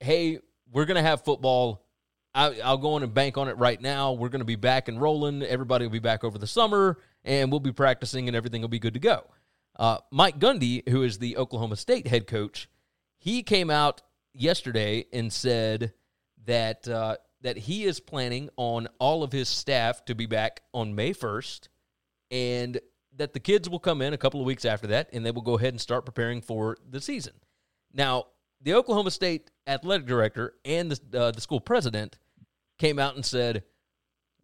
[0.00, 0.40] hey,
[0.72, 1.84] we're gonna have football.
[2.34, 4.12] I, I'll go on and bank on it right now.
[4.12, 5.42] We're going to be back and rolling.
[5.42, 8.78] Everybody will be back over the summer, and we'll be practicing, and everything will be
[8.78, 9.24] good to go.
[9.76, 12.68] Uh, Mike Gundy, who is the Oklahoma State head coach,
[13.16, 14.02] he came out
[14.34, 15.94] yesterday and said
[16.44, 20.94] that uh, that he is planning on all of his staff to be back on
[20.94, 21.68] May first,
[22.30, 22.80] and
[23.16, 25.42] that the kids will come in a couple of weeks after that, and they will
[25.42, 27.34] go ahead and start preparing for the season.
[27.92, 28.26] Now,
[28.60, 32.18] the Oklahoma State athletic director and the uh, the school president
[32.78, 33.64] came out and said,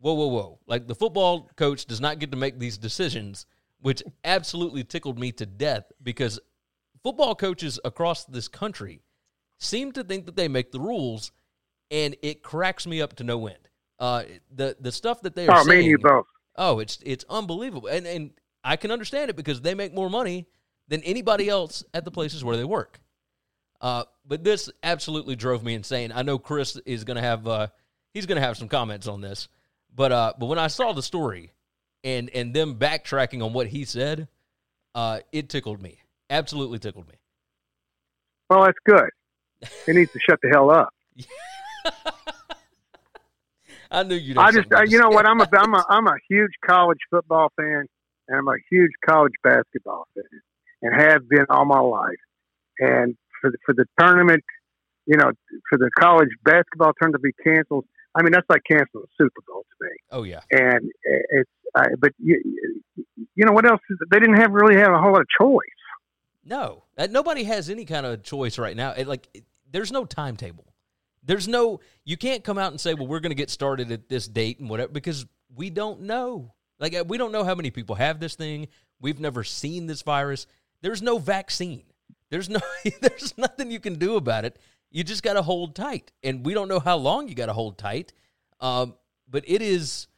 [0.00, 0.58] "Whoa, whoa, whoa!
[0.66, 3.46] Like the football coach does not get to make these decisions,"
[3.80, 6.40] which absolutely tickled me to death because
[7.02, 9.02] football coaches across this country
[9.58, 11.32] seem to think that they make the rules,
[11.90, 13.68] and it cracks me up to no end.
[13.98, 14.24] Uh,
[14.54, 15.96] the the stuff that they are Oh, saying.
[16.56, 18.30] Oh, it's it's unbelievable, and and
[18.62, 20.46] I can understand it because they make more money
[20.88, 23.00] than anybody else at the places where they work.
[23.84, 26.10] Uh, but this absolutely drove me insane.
[26.10, 27.66] I know Chris is going to have uh,
[28.14, 29.46] he's going to have some comments on this,
[29.94, 31.52] but uh, but when I saw the story
[32.02, 34.26] and and them backtracking on what he said,
[34.94, 35.98] uh, it tickled me.
[36.30, 37.16] Absolutely tickled me.
[38.48, 39.10] Well, that's good.
[39.86, 40.94] He needs to shut the hell up.
[43.90, 44.38] I knew you'd.
[44.38, 45.26] I just, uh, you know what?
[45.26, 47.84] I'm a, I'm a, I'm a huge college football fan,
[48.28, 50.24] and I'm a huge college basketball fan,
[50.82, 52.16] and have been all my life.
[52.78, 54.42] And for the, for the tournament,
[55.04, 55.30] you know,
[55.68, 59.40] for the college basketball tournament to be canceled, I mean that's like canceling the Super
[59.46, 59.90] Bowl to me.
[60.10, 62.40] Oh yeah, And it's, I, but you,
[63.34, 63.80] you know what else?
[64.10, 65.58] They didn't have really have a whole lot of choice.
[66.44, 68.92] No, Uh, nobody has any kind of choice right now.
[68.92, 70.66] It, like, it- there's no timetable.
[71.24, 71.80] There's no.
[72.04, 74.60] You can't come out and say, "Well, we're going to get started at this date
[74.60, 75.26] and whatever," because
[75.56, 76.52] we don't know.
[76.78, 78.68] Like, uh, we don't know how many people have this thing.
[79.00, 80.46] We've never seen this virus.
[80.82, 81.82] There's no vaccine.
[82.34, 82.58] There's no.
[83.00, 84.58] there's nothing you can do about it.
[84.90, 87.52] You just got to hold tight, and we don't know how long you got to
[87.52, 88.12] hold tight.
[88.60, 88.94] Um,
[89.30, 90.08] but it is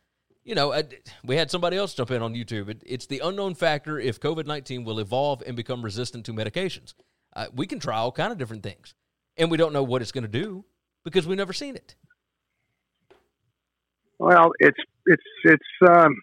[0.42, 0.82] you know, uh,
[1.24, 2.70] we had somebody else jump in on YouTube.
[2.70, 6.94] It, it's the unknown factor if COVID 19 will evolve and become resistant to medications.
[7.34, 8.94] Uh, we can try all kind of different things,
[9.36, 10.64] and we don't know what it's going to do
[11.04, 11.96] because we've never seen it.
[14.18, 16.16] Well, it's it's it's um,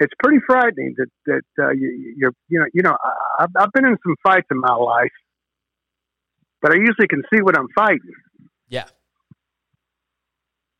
[0.00, 3.72] it's pretty frightening that that uh, you, you're you know you know I, I've- I've
[3.72, 5.12] been in some fights in my life,
[6.62, 8.00] but I usually can see what I'm fighting.
[8.68, 8.84] Yeah.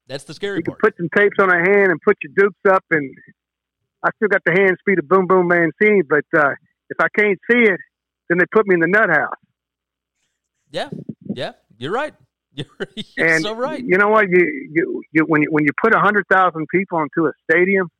[0.09, 2.61] That's the scary You can put some tapes on a hand and put your dukes
[2.75, 3.13] up, and
[4.05, 5.71] I still got the hand speed of Boom Boom Man.
[5.81, 6.03] Mancini.
[6.03, 6.51] But uh,
[6.91, 7.81] if I can't see it,
[8.29, 9.35] then they put me in the nut house.
[10.71, 10.91] Yeah.
[11.35, 11.53] Yeah.
[11.79, 12.15] You're right.
[12.57, 12.67] You're,
[13.17, 13.85] you're And so right.
[13.85, 14.31] you know what?
[14.31, 17.91] You you, you when you when you put a hundred thousand people into a stadium,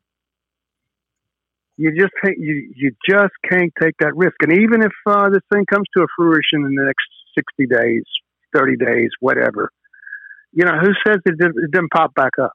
[1.77, 4.37] you just can't, you you just can't take that risk.
[4.41, 8.05] And even if uh, this thing comes to a fruition in the next sixty days,
[8.55, 9.71] thirty days, whatever,
[10.53, 12.53] you know, who says it didn't, it didn't pop back up?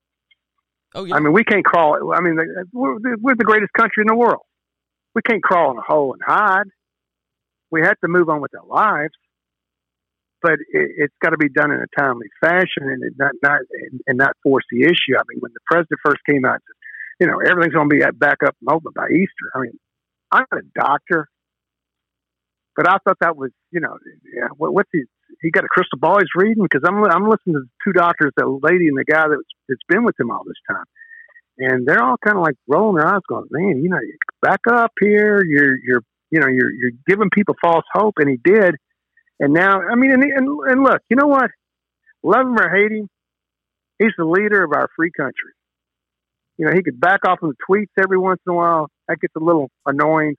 [0.94, 1.16] Oh, yeah.
[1.16, 2.14] I mean, we can't crawl.
[2.14, 2.38] I mean,
[2.74, 4.42] we're, we're the greatest country in the world.
[5.16, 6.68] We can't crawl in a hole and hide.
[7.70, 9.14] We have to move on with our lives,
[10.42, 13.60] but it, it's got to be done in a timely fashion and it not not
[13.72, 15.16] and, and not force the issue.
[15.16, 16.76] I mean, when the president first came out, and
[17.22, 19.54] you know, everything's going to be at- back up and open by Easter.
[19.54, 19.80] I mean,
[20.32, 21.30] I'm not a doctor,
[22.76, 23.96] but I thought that was, you know,
[24.36, 25.04] yeah, what, what's he?
[25.42, 28.32] He got a crystal ball he's reading because I'm I'm listening to the two doctors,
[28.36, 30.84] the lady and the guy that's that's been with him all this time,
[31.58, 34.00] and they're all kind of like rolling their eyes, going, "Man, you know,
[34.42, 35.44] back up here.
[35.44, 38.76] You're you're you know you're you're giving people false hope," and he did.
[39.40, 41.50] And now, I mean, and, and and look, you know what?
[42.24, 43.08] Love him or hate him,
[44.00, 45.54] he's the leader of our free country.
[46.62, 48.88] You know, he could back off on the tweets every once in a while.
[49.08, 50.36] That gets a little annoying.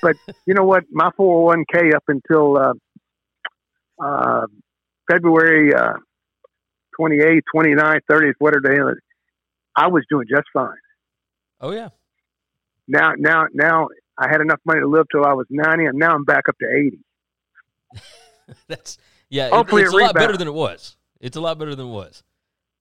[0.00, 0.14] But
[0.46, 0.84] you know what?
[0.92, 2.72] My 401k up until uh,
[4.00, 4.46] uh,
[5.10, 5.94] February uh,
[7.00, 9.00] 28th, 29th, 30th, whatever day,
[9.74, 10.68] I was doing just fine.
[11.60, 11.88] oh, yeah.
[12.86, 16.14] Now, now, now, I had enough money to live till I was 90, and now
[16.14, 18.02] I'm back up to 80.
[18.68, 18.98] That's,
[19.30, 19.48] yeah.
[19.48, 20.96] it- Hopefully it's it a lot better than it was.
[21.18, 22.22] It's a lot better than it was.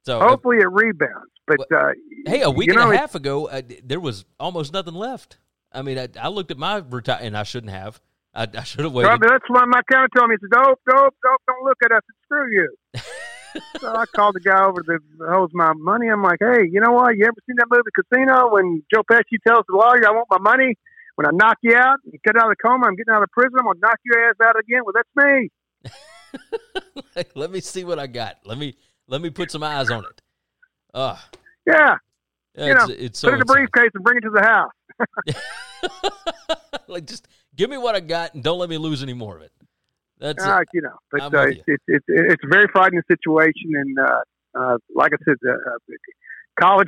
[0.04, 1.32] So Hopefully it rebounds.
[1.47, 1.91] But uh,
[2.25, 5.38] hey, a week you know, and a half ago, uh, there was almost nothing left.
[5.71, 8.01] I mean, I, I looked at my retire, and I shouldn't have.
[8.34, 9.21] I, I should have waited.
[9.21, 12.01] That's why my counter told me, he said, dope, dope, dope, don't look at us
[12.08, 12.75] and screw you.
[13.79, 16.08] so I called the guy over that holds my money.
[16.08, 17.15] I'm like, hey, you know what?
[17.15, 20.39] You ever seen that movie Casino when Joe Pesci tells the lawyer, I want my
[20.39, 20.75] money?
[21.15, 23.29] When I knock you out, you get out of the coma, I'm getting out of
[23.31, 24.81] prison, I'm going to knock your ass out again.
[24.84, 25.49] Well, that's me.
[27.36, 28.39] let me see what I got.
[28.45, 28.75] Let me
[29.08, 30.21] let me put some eyes on it.
[30.95, 31.17] Uh,
[31.67, 31.95] Yeah.
[32.55, 34.41] it's, you know, it's so put it in a briefcase and bring it to the
[34.41, 34.71] house.
[36.88, 39.41] like just give me what I got and don't let me lose any more of
[39.41, 39.51] it.
[40.19, 40.67] That's Uh, it.
[40.73, 44.21] you know, but uh, it's, it's it's it's a very frightening situation, and uh,
[44.58, 45.77] uh, like I said, uh, uh,
[46.58, 46.88] college.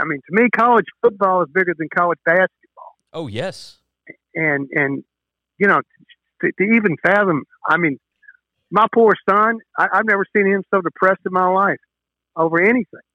[0.00, 3.78] I mean, to me, college football is bigger than college basketball, Oh yes.
[4.36, 5.02] and and
[5.58, 5.80] you know,
[6.42, 7.42] to, to even fathom.
[7.68, 7.98] I mean,
[8.70, 9.58] my poor son.
[9.76, 11.80] I, I've never seen him so depressed in my life
[12.36, 13.07] over anything,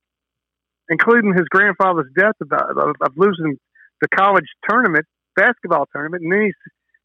[0.90, 3.58] including his grandfather's death of, of, of losing
[4.02, 6.60] the college tournament, basketball tournament, and then he's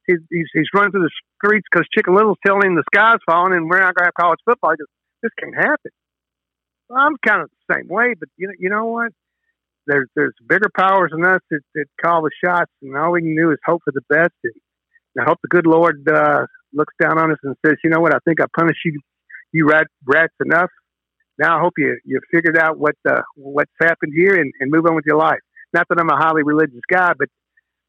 [0.07, 3.55] he's he's, he's running through the streets because Chicken Little's telling him the sky's falling
[3.55, 4.73] and we're not going to have college football.
[4.73, 4.87] He goes,
[5.23, 5.93] this can't happen.
[6.89, 9.13] Well, I'm kind of the same way, but you know, you know what?
[9.87, 13.37] There's there's bigger powers than us that, that call the shots, and all we can
[13.37, 14.35] do is hope for the best.
[14.45, 14.55] And,
[15.15, 18.01] and I hope the good Lord uh, looks down on us and says, you know
[18.01, 18.15] what?
[18.15, 19.01] I think I punished you,
[19.53, 20.71] you rat, rats enough.
[21.39, 24.87] Now I hope you you figured out what uh, what's happened here and, and move
[24.87, 25.41] on with your life.
[25.73, 27.29] Not that I'm a highly religious guy, but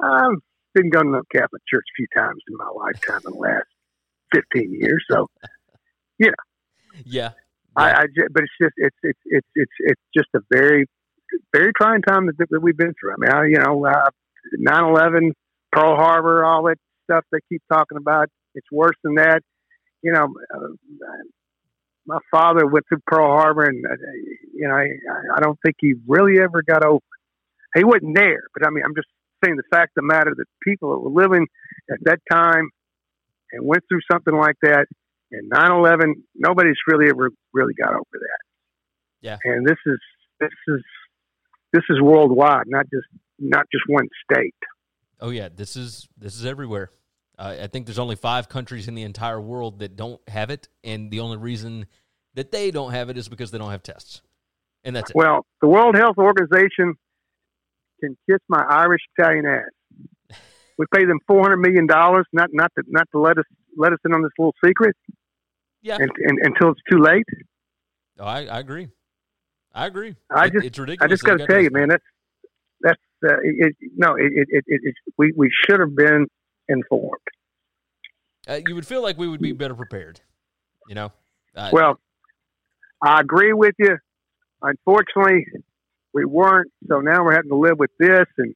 [0.01, 0.38] I've
[0.73, 3.67] been going to Catholic church a few times in my lifetime in the last
[4.33, 5.03] 15 years.
[5.09, 5.27] So
[6.19, 6.31] Yeah.
[7.05, 7.31] yeah.
[7.75, 10.85] I, I but it's just it's it's it's it's it's just a very
[11.53, 13.13] very trying time that, that we've been through.
[13.13, 14.09] I mean, I, you know, uh,
[14.57, 15.31] 9/11,
[15.71, 18.29] Pearl Harbor, all that stuff they keep talking about.
[18.55, 19.41] It's worse than that.
[20.01, 20.67] You know, uh,
[22.10, 23.93] my father went through Pearl Harbor, and uh,
[24.54, 24.88] you know, I,
[25.38, 27.04] I don't think he really ever got over.
[27.76, 29.08] He wasn't there, but I mean, I'm just
[29.45, 31.45] saying the fact of the matter that people that were living
[31.89, 32.69] at that time
[33.52, 34.88] and went through something like that
[35.32, 38.39] and 9/11, nobody's really ever really got over that.
[39.22, 39.38] Yeah.
[39.43, 40.00] And this is
[40.39, 40.82] this is
[41.72, 44.56] this is worldwide, not just not just one state.
[45.22, 45.50] Oh yeah.
[45.56, 46.89] This is this is everywhere.
[47.39, 50.67] Uh, I think there's only five countries in the entire world that don't have it,
[50.84, 51.86] and the only reason
[52.34, 54.21] that they don't have it is because they don't have tests,
[54.84, 55.15] and that's it.
[55.15, 56.95] Well, the World Health Organization
[58.02, 60.38] can kiss my Irish Italian ass.
[60.78, 63.45] We pay them 400 million dollars, not not to not to let us
[63.78, 64.97] let us in on this little secret,
[65.82, 65.95] yeah.
[65.95, 67.25] and, and until it's too late.
[68.19, 68.89] Oh, I, I agree.
[69.73, 70.15] I agree.
[70.30, 71.08] I It- just- it's ridiculous.
[71.08, 72.04] I just got to tell you, man, that's
[72.82, 76.28] that's uh, it, it, no, it, it, it, it, we we should have been
[76.69, 77.19] informed.
[78.47, 80.21] Uh, you would feel like we would be better prepared.
[80.88, 81.12] You know.
[81.55, 81.99] Uh, Well,
[83.03, 83.97] I agree with you.
[84.62, 85.45] Unfortunately,
[86.13, 86.71] we weren't.
[86.88, 88.55] So now we're having to live with this, and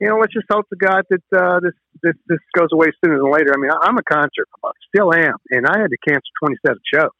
[0.00, 3.18] you know, let's just hope to God that uh, this this this goes away sooner
[3.18, 3.52] than later.
[3.54, 6.78] I mean, I- I'm a concert buff, still am, and I had to cancel 27
[6.94, 7.10] shows.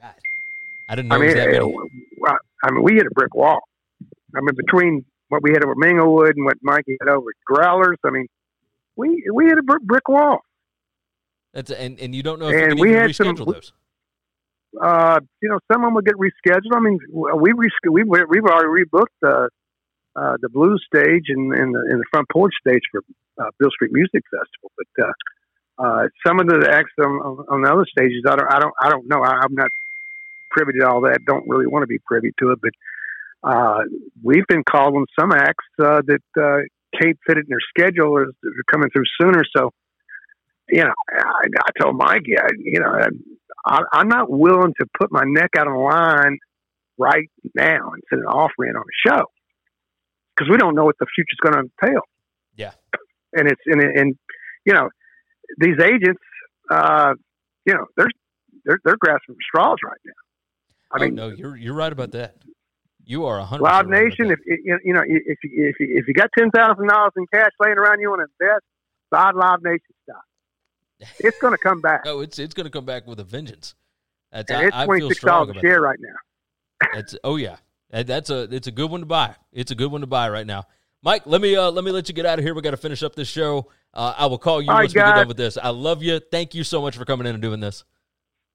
[0.00, 0.14] God,
[0.88, 1.76] I didn't know I mean, that many.
[2.64, 3.60] I mean, we hit a brick wall.
[4.36, 7.96] I mean, between what we had over Minglewood and what Mikey had over at Growlers,
[8.04, 8.26] I mean,
[8.96, 10.40] we we hit a brick wall.
[11.52, 13.72] That's and and you don't know if and we had some- reschedule those.
[14.82, 16.74] uh, you know, some of them will get rescheduled.
[16.74, 19.48] I mean, we res- we we've already rebooked the
[20.16, 23.02] uh, the blues stage and, and the and the front porch stage for
[23.38, 24.72] uh, Beale Street Music Festival.
[24.76, 25.12] But uh,
[25.78, 28.90] uh, some of the acts on, on, the other stages, I don't I don't I
[28.90, 29.22] don't know.
[29.22, 29.68] I, I'm not
[30.50, 31.18] privy to all that.
[31.26, 32.58] Don't really want to be privy to it.
[32.62, 32.72] But
[33.48, 33.80] uh,
[34.22, 36.22] we've been called on some acts uh, that
[37.00, 39.42] can't fit it in their schedule they're coming through sooner.
[39.56, 39.70] So.
[40.66, 42.98] You know, I, I told Mikey, I, you know,
[43.66, 46.38] I, I'm not willing to put my neck out on the line
[46.98, 49.24] right now and send an offering on a show
[50.34, 52.00] because we don't know what the future's going to entail.
[52.56, 52.72] Yeah.
[53.32, 54.16] and it's and and
[54.64, 54.88] you know
[55.58, 56.22] these agents,
[56.70, 57.14] uh,
[57.66, 58.08] you know, they're
[58.64, 60.12] they're they're grasping for straws right now.
[60.92, 62.36] I oh mean, no, you're you're right about that.
[63.06, 63.64] You are a hundred.
[63.64, 67.12] Live Nation, if you know if you, if you, if you got ten thousand dollars
[67.16, 68.64] in cash laying around, you want to invest,
[69.10, 70.22] buy Live Nation stock.
[71.18, 72.02] It's going to come back.
[72.06, 73.74] oh, it's it's going to come back with a vengeance.
[74.32, 75.80] That's and I, it's twenty six dollars a share that.
[75.80, 76.88] right now.
[76.94, 77.56] That's oh yeah,
[77.90, 79.34] that's a it's a good one to buy.
[79.52, 80.64] It's a good one to buy right now.
[81.02, 82.54] Mike, let me uh, let me let you get out of here.
[82.54, 83.70] We got to finish up this show.
[83.92, 85.58] Uh, I will call you All once we get done with this.
[85.62, 86.18] I love you.
[86.18, 87.84] Thank you so much for coming in and doing this.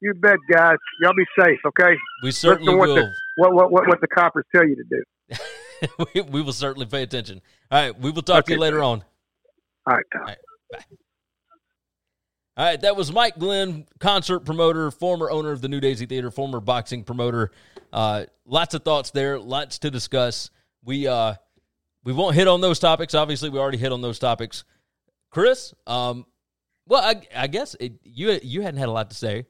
[0.01, 0.77] You bet, guys.
[1.01, 1.95] Y'all be safe, okay?
[2.23, 3.11] We certainly will.
[3.39, 5.37] The, what, what, what, what the coppers tell you to do.
[6.13, 7.41] we, we will certainly pay attention.
[7.71, 9.03] All right, we will talk to you later on.
[9.87, 10.21] All right, Tom.
[10.21, 10.37] All right,
[12.57, 16.31] All right, that was Mike Glenn, concert promoter, former owner of the New Daisy Theater,
[16.31, 17.51] former boxing promoter.
[17.91, 20.49] Uh, lots of thoughts there, lots to discuss.
[20.83, 21.35] We uh,
[22.03, 23.13] we won't hit on those topics.
[23.13, 24.63] Obviously, we already hit on those topics.
[25.31, 26.25] Chris, um,
[26.87, 29.45] well, I, I guess it, you you hadn't had a lot to say.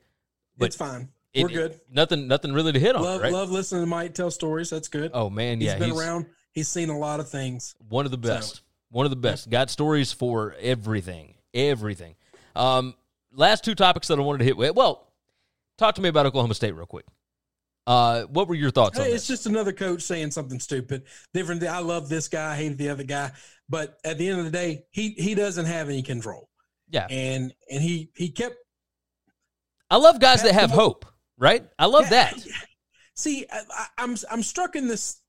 [0.57, 1.09] But it's fine.
[1.33, 1.79] It- We're good.
[1.91, 3.03] Nothing, nothing really to hit on.
[3.03, 3.31] love right?
[3.31, 4.69] love listening to Mike tell stories.
[4.69, 5.11] That's good.
[5.13, 6.25] Oh man, He's yeah, been around.
[6.51, 7.75] He's seen a lot of things.
[7.89, 8.61] One of the So- best.
[8.91, 9.49] One of the best.
[9.51, 11.35] Got stories for everything.
[11.53, 12.15] Everything.
[12.55, 12.95] Um,
[13.31, 14.75] last two topics that I wanted to hit with.
[14.75, 15.11] Well,
[15.77, 17.05] talk to me about Oklahoma State real quick.
[17.85, 19.21] Uh, what were your thoughts on Hey, this?
[19.21, 21.03] it's just another coach saying something stupid.
[21.35, 21.63] Different.
[21.63, 22.53] I love this guy.
[22.53, 23.31] I hate the other guy.
[23.69, 26.49] But at the end of the day, he he doesn't have any control.
[26.89, 27.05] yeah.
[27.11, 28.55] And and he he kept
[29.91, 31.05] I love guys that have hope,
[31.39, 31.65] right?
[31.79, 32.45] I love Yeah, that.
[33.15, 35.21] See, I, I, I'm I'm struck in this.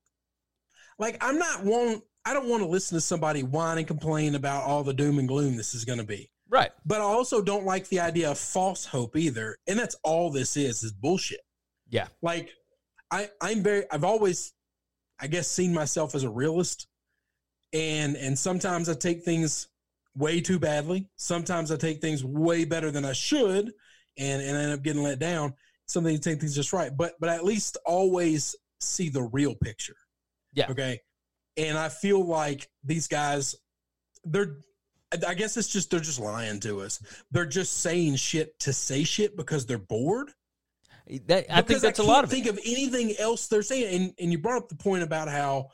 [0.98, 2.02] Like I'm not one.
[2.24, 5.26] I don't want to listen to somebody whine and complain about all the doom and
[5.26, 6.30] gloom this is going to be.
[6.50, 6.70] Right.
[6.84, 9.56] But I also don't like the idea of false hope either.
[9.66, 11.40] And that's all this is is bullshit.
[11.88, 12.08] Yeah.
[12.22, 12.50] Like
[13.10, 14.52] I I'm very I've always
[15.20, 16.86] I guess seen myself as a realist.
[17.72, 19.68] And and sometimes I take things
[20.16, 21.08] way too badly.
[21.16, 23.72] Sometimes I take things way better than I should
[24.18, 25.54] and and I end up getting let down.
[25.90, 26.96] Something to take things just right.
[26.96, 29.96] But but at least always see the real picture.
[30.52, 30.70] Yeah.
[30.70, 31.00] Okay.
[31.56, 33.56] And I feel like these guys
[34.24, 34.56] they're
[35.26, 37.00] I- guess it's just they're just lying to us.
[37.30, 40.30] They're just saying shit to say shit because they're bored.
[41.26, 42.50] That, I think that's a lot of think it.
[42.50, 44.02] of anything else they're saying.
[44.02, 45.70] And and you brought up the point about how,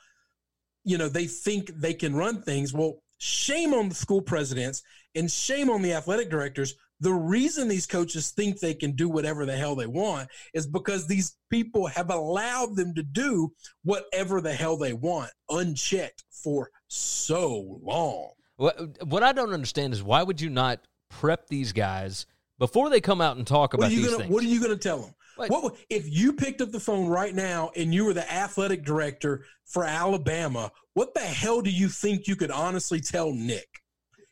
[0.84, 2.72] you know, they think they can run things.
[2.72, 4.82] Well, shame on the school presidents
[5.14, 6.74] and shame on the athletic directors.
[7.00, 11.06] The reason these coaches think they can do whatever the hell they want is because
[11.06, 13.52] these people have allowed them to do
[13.84, 18.30] whatever the hell they want unchecked for so long.
[18.56, 20.80] What, what I don't understand is why would you not
[21.10, 22.24] prep these guys
[22.58, 24.30] before they come out and talk about these gonna things?
[24.32, 25.14] What are you gonna tell them?
[25.36, 28.84] What- What if you picked up the phone right now and you were the athletic
[28.86, 30.72] director for Alabama?
[30.94, 33.68] What the hell do you think you could honestly tell Nick?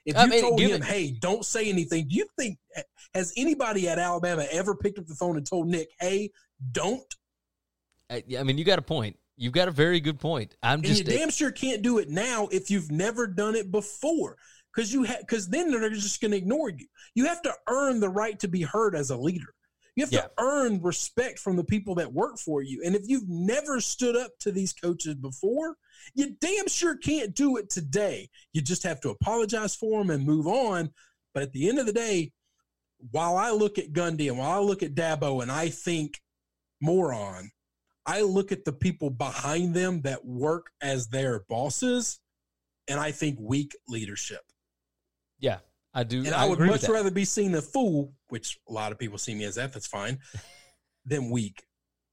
[0.04, 2.58] If you I mean, told him, it- "Hey, don't say anything," do you think
[3.14, 6.30] has anybody at Alabama ever picked up the phone and told Nick, "Hey,
[6.72, 7.14] don't"?
[8.10, 9.18] I, I mean, you got a point.
[9.36, 10.56] You've got a very good point.
[10.62, 13.70] I'm And just you damn sure can't do it now if you've never done it
[13.72, 14.36] before,
[14.74, 16.86] because you have because then they're just going to ignore you.
[17.14, 19.54] You have to earn the right to be heard as a leader.
[19.96, 20.22] You have Yeah.
[20.22, 22.82] to earn respect from the people that work for you.
[22.84, 25.76] And if you've never stood up to these coaches before,
[26.14, 28.28] you damn sure can't do it today.
[28.52, 30.90] You just have to apologize for them and move on.
[31.32, 32.32] But at the end of the day,
[33.10, 36.20] while I look at Gundy and while I look at Dabo and I think
[36.80, 37.50] moron,
[38.06, 42.20] I look at the people behind them that work as their bosses,
[42.86, 44.42] and I think weak leadership.
[45.38, 45.58] yeah,
[45.94, 46.18] I do.
[46.18, 49.16] And I, I, would much rather be seen a fool, which a lot of people
[49.16, 49.72] see me as that.
[49.72, 50.18] That's fine,
[51.06, 51.64] than weak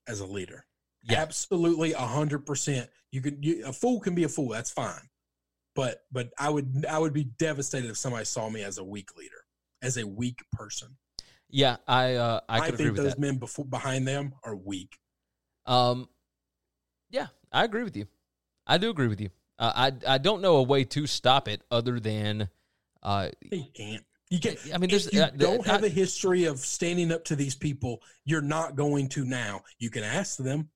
[0.08, 0.64] as a leader.
[1.04, 1.20] Yeah.
[1.20, 2.88] Absolutely, a hundred percent.
[3.10, 4.48] You could you, a fool can be a fool.
[4.48, 5.08] That's fine,
[5.74, 9.16] but but I would I would be devastated if somebody saw me as a weak
[9.16, 9.44] leader,
[9.82, 10.96] as a weak person.
[11.50, 13.18] Yeah, I uh, I could agree think those that.
[13.18, 14.96] men before behind them are weak.
[15.66, 16.08] Um,
[17.10, 18.06] yeah, I agree with you.
[18.66, 19.30] I do agree with you.
[19.58, 19.72] Uh,
[20.06, 22.48] I I don't know a way to stop it other than,
[23.02, 24.04] uh, You can't.
[24.30, 24.58] You can't.
[24.72, 27.36] I mean, there's if you uh, don't have I- a history of standing up to
[27.36, 29.62] these people, you're not going to now.
[29.78, 30.70] You can ask them,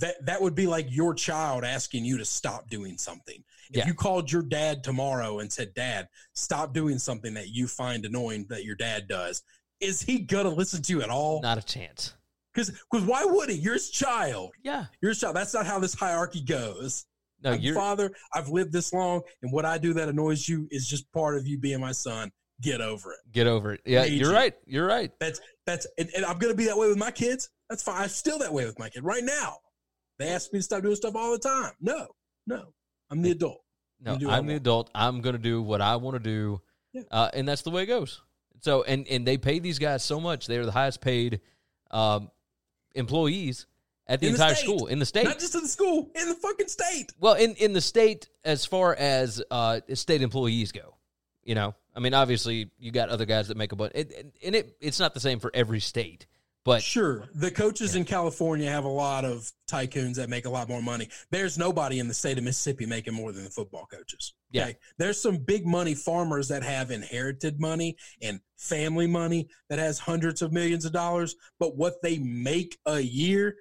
[0.00, 3.42] that that would be like your child asking you to stop doing something.
[3.70, 3.86] If Yeah.
[3.86, 8.46] you called your dad tomorrow and said, "Dad, stop doing something that you find annoying
[8.48, 9.42] that your dad does,"
[9.80, 11.42] is he gonna listen to you at all?
[11.42, 12.14] not a chance.
[12.54, 13.56] Because because why would he?
[13.56, 14.52] You're his child.
[14.62, 15.36] Yeah, You're his child.
[15.36, 17.04] That's not how this hierarchy goes.
[17.42, 18.10] no, I'm you're father.
[18.32, 21.46] I've lived this long, and what I do that annoys you is just part of
[21.46, 22.30] you being my son.
[22.62, 23.18] Get over it.
[23.32, 23.80] get over it.
[23.84, 24.34] Yeah, you're you.
[24.34, 24.54] right.
[24.64, 25.10] You're right.
[25.18, 27.50] That's that's and, and I'm gonna be that way with my kids.
[27.68, 28.00] That's fine.
[28.02, 29.58] I'm still that way with my kid right now.
[30.18, 31.72] They ask me to stop doing stuff all the time.
[31.80, 32.06] No,
[32.46, 32.72] no,
[33.10, 33.62] I'm the adult.
[34.00, 34.90] No, You do what I I'm the adult.
[34.94, 36.60] I'm gonna do what I want to do,
[36.92, 37.02] Yeah.
[37.10, 38.20] uh, and that's the way it goes.
[38.60, 41.40] So, and and they pay these guys so much; they're the highest paid
[41.90, 42.30] um,
[42.94, 43.66] employees
[44.06, 44.64] at the In entire state.
[44.64, 45.24] school in the state.
[45.24, 47.12] Not just in the school, in the fucking state.
[47.18, 50.96] well, in in the state, as far as uh, state employees go,
[51.42, 54.32] you know, I mean, obviously, you got other guys that make a bunch, and, and-
[54.44, 56.26] and it it's not the same for every state,
[56.64, 60.68] but Sure, the coaches in California have a lot of tycoons that make a lot
[60.68, 61.08] more money.
[61.30, 64.34] There's nobody in the state of Mississippi making more than the football coaches.
[64.50, 64.72] Yeah.
[64.98, 70.42] There's some big money farmers that have inherited money and family money that has hundreds
[70.42, 73.56] of millions of dollars, but what they make a year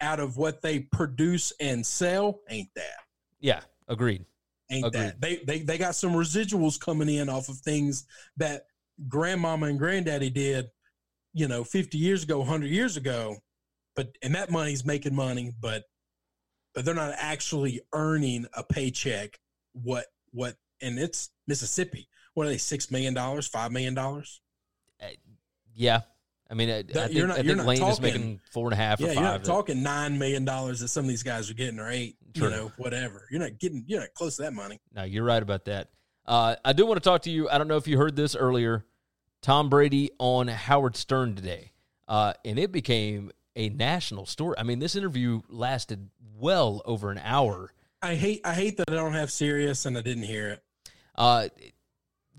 [0.00, 3.00] out of what they produce and sell ain't that.
[3.40, 4.24] yeah, agreed.
[4.70, 5.00] Ain't Agreed.
[5.00, 5.20] that.
[5.20, 8.06] They, they they got some residuals coming in off of things
[8.36, 8.66] that
[9.08, 10.68] grandmama and granddaddy did,
[11.32, 13.36] you know, 50 years ago, 100 years ago.
[13.96, 15.84] but and that money's making money, but
[16.74, 19.38] but they're not actually earning a paycheck.
[19.72, 22.08] What what and it's Mississippi.
[22.34, 22.58] What are they?
[22.58, 23.46] Six million dollars?
[23.48, 24.40] Five million dollars?
[25.74, 26.00] Yeah,
[26.50, 28.40] I mean, I, I That- think, you're not- I you're not Lane is talking- making
[28.52, 31.22] four and a half Yeah, you're not talking nine million dollars that some of these
[31.22, 32.16] guys are getting, or eight.
[32.34, 32.48] True.
[32.48, 33.26] You know, whatever.
[33.30, 33.84] You're not getting.
[33.86, 34.80] You're not close to that money.
[34.92, 35.90] No, you're right about that.
[36.26, 37.48] Uh, I do want to talk to you.
[37.48, 38.84] I don't know if you heard this earlier.
[39.42, 41.72] Tom Brady on Howard Stern today,
[42.06, 44.56] uh, and it became a national story.
[44.58, 47.72] I mean, this interview lasted well over an hour.
[48.02, 48.40] I hate.
[48.44, 50.62] I hate that I don't have Sirius and I didn't hear it.
[51.14, 51.48] Uh,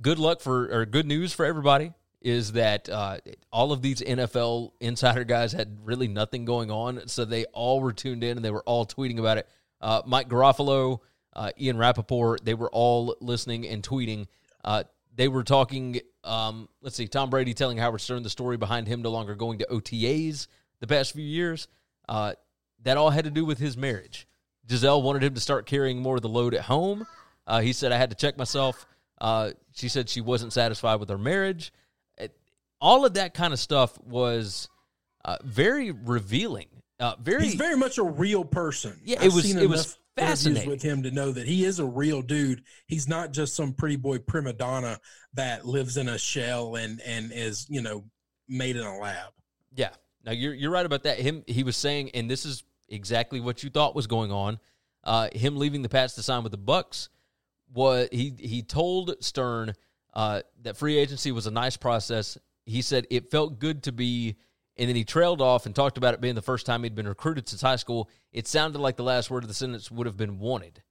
[0.01, 1.91] good luck for or good news for everybody
[2.21, 3.17] is that uh,
[3.51, 7.93] all of these NFL insider guys had really nothing going on, so they all were
[7.93, 9.47] tuned in and they were all tweeting about it.
[9.81, 10.99] Uh, Mike Garafolo,
[11.33, 14.27] uh, Ian Rapoport, they were all listening and tweeting.
[15.19, 15.99] They were talking.
[16.23, 19.59] Um, let's see, Tom Brady telling Howard Stern the story behind him no longer going
[19.59, 20.47] to OTAs
[20.79, 21.67] the past few years.
[22.07, 22.35] Uh,
[22.83, 24.29] that all had to do with his marriage.
[24.65, 27.05] Gisele wanted him to start carrying more of the load at home.
[27.45, 28.85] Uh, he said, I had to check myself.
[29.19, 31.73] Uh, she said she wasn't satisfied with her marriage.
[32.17, 32.37] It-
[32.79, 34.69] all of that kind of stuff was
[35.25, 36.67] uh, very revealing.
[36.97, 38.97] Uh, very, He's very much a real person.
[39.03, 41.79] Yeah, it was- seen it was enough interviews with him to know that he is
[41.79, 42.63] a real dude.
[42.87, 44.99] He's not just some pretty boy prima donna
[45.33, 48.05] that lives in a shell and and is you know
[48.47, 49.31] made in a lab.
[49.75, 49.89] Yeah.
[50.25, 51.19] Now you're you're right about that.
[51.19, 54.59] Him he was saying, and this is exactly what you thought was going on.
[55.03, 57.09] Uh, him leaving the Pats to sign with the Bucs
[57.73, 59.73] was he he told Stern
[60.13, 62.37] uh, that free agency was a nice process.
[62.65, 64.35] He said it felt good to be,
[64.79, 67.07] and then he trailed off and talked about it being the first time he'd been
[67.07, 68.09] recruited since high school.
[68.31, 70.81] It sounded like the last word of the sentence would have been wanted.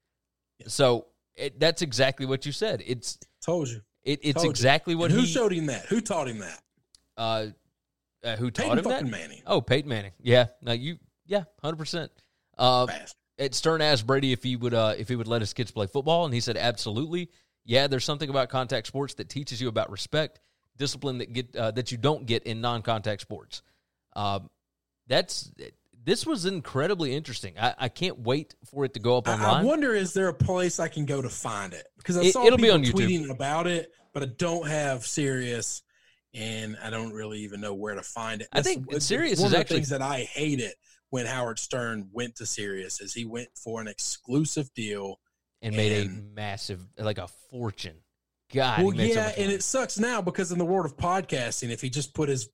[0.67, 2.83] So it, that's exactly what you said.
[2.87, 3.81] It's Told you.
[4.05, 4.51] it, it's Told you.
[4.51, 5.87] exactly what And who he showed him that?
[5.87, 6.63] Who taught him that?
[7.17, 7.47] uh,
[8.25, 9.07] uh, who taught Peyton him that?
[9.07, 9.43] Manning.
[9.47, 10.13] Oh, Peyton Manning.
[10.21, 10.47] Yeah.
[10.61, 10.99] No, you.
[11.27, 12.11] Yeah, hundred percent.
[12.57, 13.15] Uh, Bastard.
[13.39, 15.87] Ed Stern asked Brady if he would uh, if he would let his kids play
[15.87, 17.31] football, and he said absolutely.
[17.65, 20.41] Yeah, there's something about contact sports that teaches you about respect,
[20.77, 23.63] discipline that get uh, that you don't get in non-contact sports.
[24.15, 24.49] Um,
[25.07, 25.51] that's
[26.05, 27.55] this was incredibly interesting.
[27.59, 29.63] I, I can't wait for it to go up I, online.
[29.63, 31.87] I wonder is there a place I can go to find it?
[31.99, 32.93] Because I It- saw it'll be people on YouTube.
[33.27, 35.83] tweeting about it, but I don't have Sirius,
[36.35, 38.49] and I don't really even know where to find it.
[38.53, 40.73] I think Sirius one is of the actually- things that I hated
[41.11, 45.21] when Howard Stern went to Sirius is he went for an exclusive deal.
[45.61, 47.97] and made a massive, like a fortune.
[48.55, 51.71] God, well, made so yeah, and it sucks now because in the world of podcasting,
[51.71, 52.49] if he just put his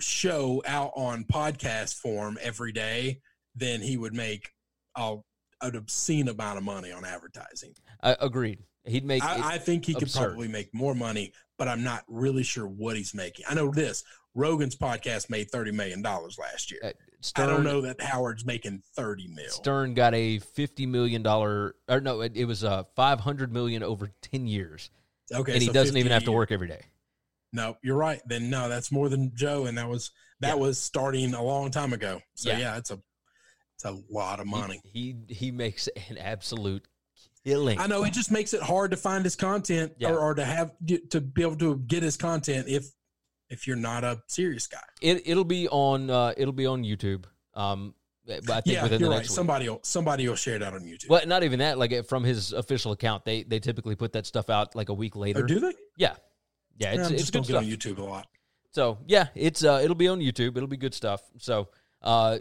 [0.00, 3.20] show out on podcast form every day,
[3.54, 4.50] then he would make
[4.96, 5.16] a,
[5.62, 7.74] an obscene amount of money on advertising.
[8.02, 8.60] I agreed.
[8.84, 9.24] He'd make.
[9.24, 12.96] I, I think he could probably make more money, but I'm not really sure what
[12.96, 13.44] he's making.
[13.48, 16.80] I know this Rogan's podcast made thirty million dollars last year.
[16.84, 16.90] uh,
[17.34, 19.48] I don't know that Howard's making thirty mil.
[19.48, 23.82] Stern got a fifty million dollar, or no, it, it was uh, five hundred million
[23.82, 24.90] over ten years,
[25.34, 26.82] Okay, and he so doesn't 50 even have to work every day.
[27.56, 28.20] No, you're right.
[28.26, 30.54] Then no, that's more than Joe, and that was that Yeah.
[30.54, 32.20] was starting a long time ago.
[32.34, 32.58] So Yeah.
[32.58, 33.00] yeah, it's a
[33.74, 34.80] it's a lot of money.
[34.84, 36.86] He he, he makes an absolute
[37.44, 37.78] killing.
[37.80, 40.10] I know it just makes it hard to find his content Yeah.
[40.10, 40.72] or, or to have
[41.10, 42.86] to be able to get his content if
[43.48, 44.78] if you're not a Sirius guy.
[45.00, 47.24] It it'll be on uh, it'll be on YouTube.
[47.54, 47.94] Um,
[48.26, 49.22] but I think Yeah, within you're the right.
[49.22, 49.30] week.
[49.30, 51.08] Somebody will somebody will share that on YouTube.
[51.08, 51.78] Well, not even that.
[51.78, 55.14] Like from his official account, they they typically put that stuff out like a week
[55.14, 55.44] later.
[55.44, 55.72] Oh, do they?
[55.96, 56.16] Yeah,
[56.78, 56.92] yeah.
[56.92, 57.62] It's it's good stuff.
[57.62, 58.26] on YouTube a lot.
[58.72, 60.56] So yeah, it's uh, it'll be on YouTube.
[60.56, 61.22] It'll be good stuff.
[61.38, 61.68] So
[62.02, 62.38] uh,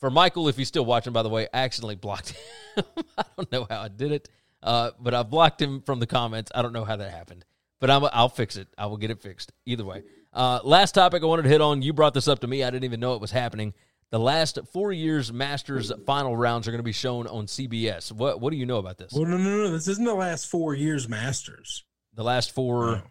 [0.00, 2.30] for Michael, if he's still watching, by the way, I accidentally blocked
[2.76, 2.84] him.
[3.16, 4.28] I don't know how I did it,
[4.62, 6.50] uh, but I blocked him from the comments.
[6.54, 7.44] I don't know how that happened,
[7.78, 8.68] but I'm, I'll fix it.
[8.76, 10.02] I will get it fixed either way.
[10.32, 11.82] Uh, last topic I wanted to hit on.
[11.82, 12.64] You brought this up to me.
[12.64, 13.74] I didn't even know it was happening.
[14.10, 18.10] The last four years Masters final rounds are going to be shown on CBS.
[18.10, 19.12] What what do you know about this?
[19.12, 19.70] Well, no, no, no.
[19.70, 21.84] This isn't the last four years Masters.
[22.14, 22.86] The last four.
[22.86, 23.02] No,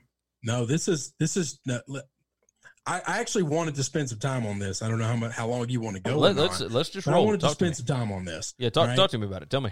[0.43, 1.59] no this is this is.
[1.65, 1.79] No,
[2.85, 4.81] I, I actually wanted to spend some time on this.
[4.81, 6.17] I don't know how much how long you want to go.
[6.17, 8.11] Let, or us not, let's just but I wanted to Talk to spend some time
[8.11, 8.55] on this.
[8.57, 8.95] Yeah, talk right?
[8.95, 9.49] talk to me about it.
[9.49, 9.71] Tell me.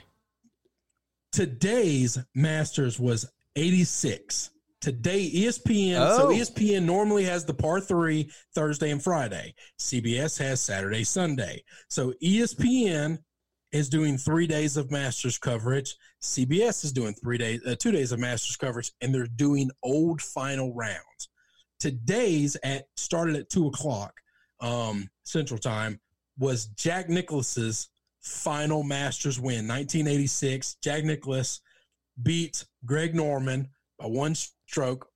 [1.31, 4.51] today's Masters was 86.
[4.79, 5.97] Today, ESPN.
[5.99, 6.17] Oh.
[6.17, 9.55] So ESPN normally has the par three Thursday and Friday.
[9.79, 11.63] CBS has Saturday, Sunday.
[11.89, 13.17] So ESPN
[13.71, 15.95] is doing three days of Masters coverage.
[16.21, 20.21] CBS is doing three days, uh, two days of Masters coverage, and they're doing old
[20.21, 21.29] final rounds.
[21.79, 24.13] Today's at started at two o'clock
[24.59, 25.99] um, Central Time
[26.39, 27.89] was Jack Nicklaus's
[28.21, 30.77] final Masters win, 1986.
[30.83, 31.61] Jack Nicklaus
[32.23, 35.07] beat Greg Norman by one stroke,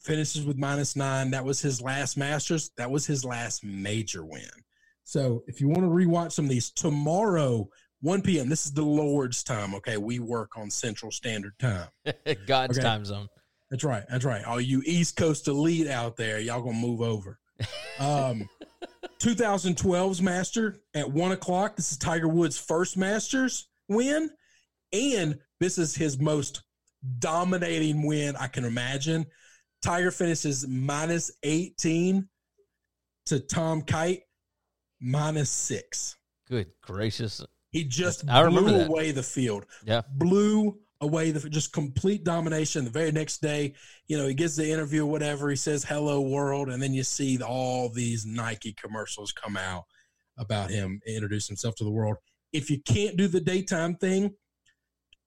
[0.00, 1.30] finishes with minus nine.
[1.30, 2.70] That was his last Masters.
[2.76, 4.48] That was his last major win.
[5.04, 7.68] So if you want to rewatch some of these tomorrow,
[8.00, 8.48] 1 p.m.
[8.48, 9.74] This is the Lord's time.
[9.74, 11.88] Okay, we work on Central Standard Time.
[12.46, 12.86] God's Okay.
[12.86, 13.28] time zone.
[13.70, 14.04] That's right.
[14.08, 14.44] That's right.
[14.44, 17.38] All you East Coast elite out there, y'all gonna move over.
[17.98, 18.48] Um,
[19.18, 21.74] 2012's Master at one o'clock.
[21.74, 24.30] This is Tiger Woods' first Masters win,
[24.92, 26.62] and this is his most
[27.18, 29.26] dominating win I can imagine.
[29.82, 32.28] Tiger finishes minus 18
[33.26, 34.22] to Tom Kite
[35.00, 36.16] minus six.
[36.48, 37.44] Good gracious.
[37.70, 38.88] He just I remember blew that.
[38.88, 40.02] away the field Yeah.
[40.10, 42.84] blew away the just complete domination.
[42.84, 43.74] The very next day,
[44.08, 45.48] you know, he gets the interview, whatever.
[45.50, 49.84] He says "Hello World," and then you see all these Nike commercials come out
[50.38, 52.16] about him introduce himself to the world.
[52.52, 54.34] If you can't do the daytime thing,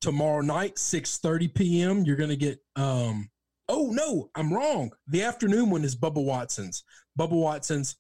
[0.02, 2.60] tomorrow night, six thirty p.m., you're gonna get.
[2.76, 3.30] um
[3.70, 4.92] Oh no, I'm wrong.
[5.08, 6.84] The afternoon one is Bubba Watson's.
[7.18, 7.96] Bubba Watson's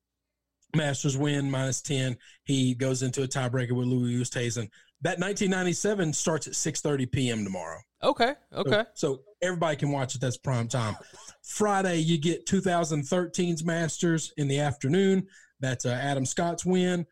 [0.75, 2.17] Masters win minus ten.
[2.43, 4.69] He goes into a tiebreaker with Louis Oosthuizen.
[5.03, 7.43] That 1997 starts at 6:30 p.m.
[7.43, 7.79] tomorrow.
[8.03, 8.33] Okay.
[8.53, 8.83] Okay.
[8.93, 10.21] So, so everybody can watch it.
[10.21, 10.95] That's prime time.
[11.43, 15.27] Friday, you get 2013's Masters in the afternoon.
[15.59, 17.05] That's uh, Adam Scott's win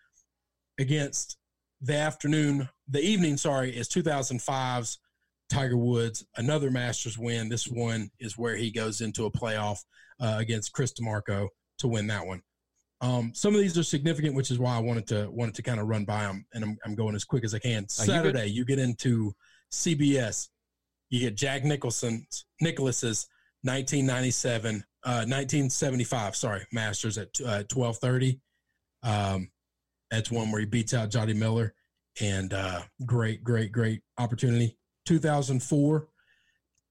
[0.80, 1.38] against
[1.82, 2.70] the afternoon.
[2.88, 5.00] The evening, sorry, is 2005's
[5.50, 7.50] Tiger Woods, another Masters win.
[7.50, 9.80] This one is where he goes into a playoff
[10.20, 11.48] uh, against Chris DiMarco
[11.80, 12.42] to win that one.
[13.02, 15.80] Um, some of these are significant, which is why I wanted to wanted to kind
[15.80, 17.88] of run by them, and I'm, I'm going as quick as I can.
[17.88, 19.34] Saturday, you get into
[19.72, 20.50] CBS.
[21.10, 23.28] You get Jack Nicholson's Nicklaus's
[23.64, 28.40] 1997, uh, 1975, sorry, Masters at uh, 12:30.
[29.04, 29.50] Um,
[30.12, 31.74] that's one where he beats out Johnny Miller,
[32.22, 34.78] and uh, great, great, great opportunity.
[35.06, 36.08] 2004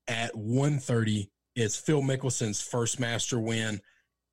[0.09, 3.81] at 1:30 is Phil Mickelson's first Master win,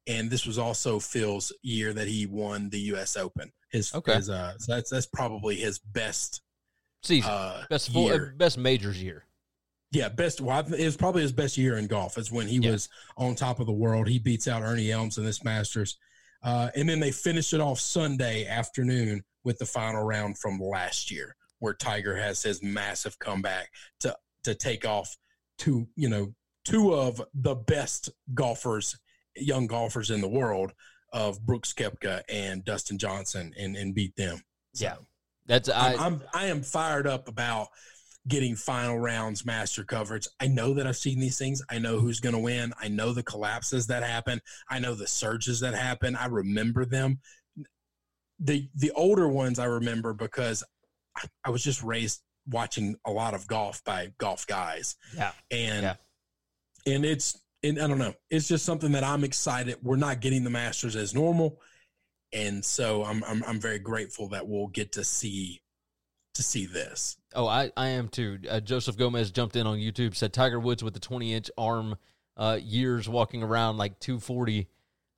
[0.08, 3.18] and this was also Phil's year that he won the U.S.
[3.18, 3.52] Open.
[3.72, 4.16] His, Okay.
[4.16, 6.42] his uh, so that's that's probably his best
[7.04, 7.30] Season.
[7.30, 8.34] uh, best full, uh, year.
[8.38, 9.26] best majors year.
[9.92, 10.42] Yeah, best.
[10.42, 12.18] Well, it was probably his best year in golf.
[12.18, 12.72] Is when he Yeah.
[12.72, 14.08] was on top of the world.
[14.08, 15.98] He beats out Ernie Els in this Masters,
[16.44, 21.12] uh, and then they finish it off Sunday afternoon with the final round from last
[21.12, 23.70] year, where Tiger has his massive comeback
[24.02, 25.16] to to take off
[25.58, 26.34] two, you know,
[26.66, 28.98] two of the best golfers,
[29.36, 30.74] young golfers in the world,
[31.14, 34.42] of Brooks Koepka and Dustin Johnson, and and beat them.
[34.74, 34.96] So, Yeah.
[35.48, 35.94] That's I.
[35.94, 37.68] I'm, I'm I am fired up about
[38.28, 40.28] getting final rounds master coverage.
[40.40, 41.62] I know that I've seen these things.
[41.70, 42.74] I know who's going to win.
[42.82, 44.42] I know the collapses that happen.
[44.68, 46.16] I know the surges that happen.
[46.16, 47.20] I remember them.
[48.40, 50.64] The the older ones I remember because
[51.16, 55.32] I, I was just raised watching a lot of golf by golf guys yeah.
[55.52, 55.96] and Yeah.
[56.86, 58.14] and it's and I don't know.
[58.30, 59.78] It's just something that I'm excited.
[59.82, 61.60] We're not getting the Masters as normal,
[62.32, 65.62] and so I'm I'm I'm very grateful that we'll get to see
[66.36, 67.18] to see this.
[67.34, 68.40] Oh, I, I am too.
[68.50, 71.96] Uh, Joseph Gomez jumped in on YouTube, said Tiger Woods with the 20 inch arm
[72.38, 74.68] uh, years walking around like 240,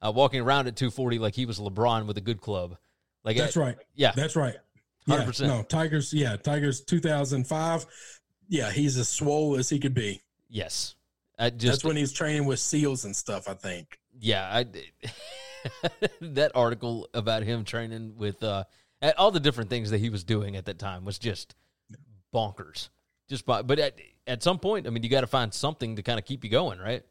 [0.01, 2.77] uh, walking around at 240 like he was LeBron with a good club.
[3.23, 3.77] Like That's uh, right.
[3.95, 4.13] Yeah.
[4.15, 4.55] That's right.
[5.07, 5.47] Yeah, 100%.
[5.47, 6.13] no, Tigers.
[6.13, 6.81] Yeah, Tigers.
[6.81, 7.85] 2005.
[8.49, 10.21] Yeah, he's as swole as he could be.
[10.49, 10.95] yes.
[11.37, 13.47] I just, That's when he was training with seals and stuff.
[13.47, 13.99] I think.
[14.19, 14.47] yeah.
[14.51, 14.65] I,
[16.21, 18.63] that article about him training with uh,
[19.17, 21.55] all the different things that he was doing at that time was just
[22.33, 22.89] bonkers.
[23.29, 26.03] Just by, but at, at some point, I mean, you got to find something to
[26.03, 27.03] kind of keep you going, right?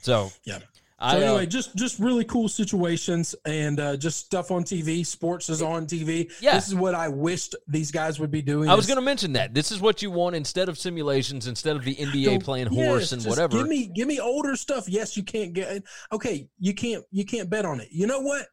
[0.00, 0.58] So, Yeah.
[1.02, 5.04] I, So uh, anyway, just just really cool situations and uh, just stuff on TV.
[5.04, 6.32] Sports is on TV.
[6.40, 6.54] Yeah.
[6.54, 8.68] This is what I wished these guys would be doing.
[8.68, 9.52] I was going to mention that.
[9.52, 12.86] This is what you want instead of simulations, instead of the NBA Don't- playing yes,
[12.88, 13.58] horse and whatever.
[13.58, 14.88] Give me give me older stuff.
[14.88, 15.82] Yes, you can't get
[16.12, 17.88] okay, you can't you can't bet on it.
[17.90, 18.46] You know what?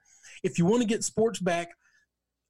[0.43, 1.69] If you want to get sports back,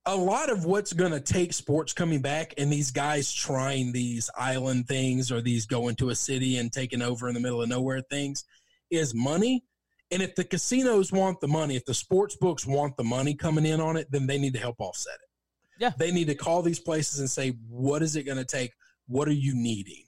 [0.06, 4.30] a lot of what's going to take sports coming back and these guys trying these
[4.38, 7.70] island things or these going to a city and taking over in the middle of
[7.70, 8.46] nowhere things
[8.90, 9.64] is money.
[10.12, 13.66] And if the casinos want the money, if the sports books want the money coming
[13.66, 15.84] in on it, then they need to help offset it.
[15.84, 15.92] Yeah.
[15.98, 18.72] They need to call these places and say, what is it going to take?
[19.08, 20.04] What are you needing?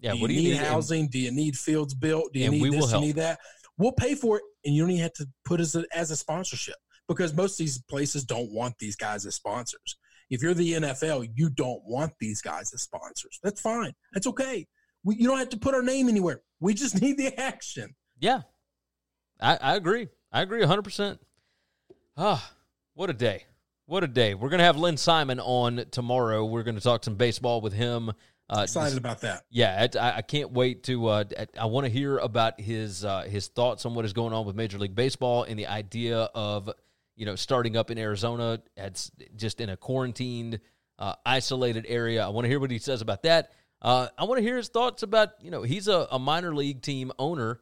[0.00, 0.58] yeah, do what do you you need?
[0.58, 1.08] And- housing?
[1.08, 2.32] Do you need fields built?
[2.32, 2.92] Do you need this?
[2.92, 3.38] You need that?
[3.78, 6.76] We'll pay for it, and you don't even have to put us as a sponsorship
[7.08, 9.98] because most of these places don't want these guys as sponsors.
[10.30, 13.38] If you're the NFL, you don't want these guys as sponsors.
[13.42, 13.92] That's fine.
[14.12, 14.66] That's okay.
[15.04, 16.40] We, you don't have to put our name anywhere.
[16.58, 17.94] We just need the action.
[18.18, 18.42] Yeah,
[19.40, 20.08] I, I agree.
[20.32, 21.18] I agree 100%.
[22.16, 22.52] Ah,
[22.94, 23.44] what a day.
[23.86, 24.34] What a day.
[24.34, 26.44] We're going to have Lynn Simon on tomorrow.
[26.44, 28.10] We're going to talk some baseball with him.
[28.48, 29.44] Uh, Excited this- about that.
[29.50, 31.06] Yeah, I, I can't wait to.
[31.08, 31.24] Uh,
[31.58, 34.54] I want to hear about his uh, his thoughts on what is going on with
[34.54, 36.70] Major League Baseball and the idea of
[37.16, 40.60] you know, starting up in Arizona, at just in a quarantined,
[40.98, 42.24] uh, isolated area.
[42.24, 43.52] I want to hear what he says about that.
[43.82, 46.82] Uh, I want to hear his thoughts about, you know, he's a, a minor league
[46.82, 47.60] team owner.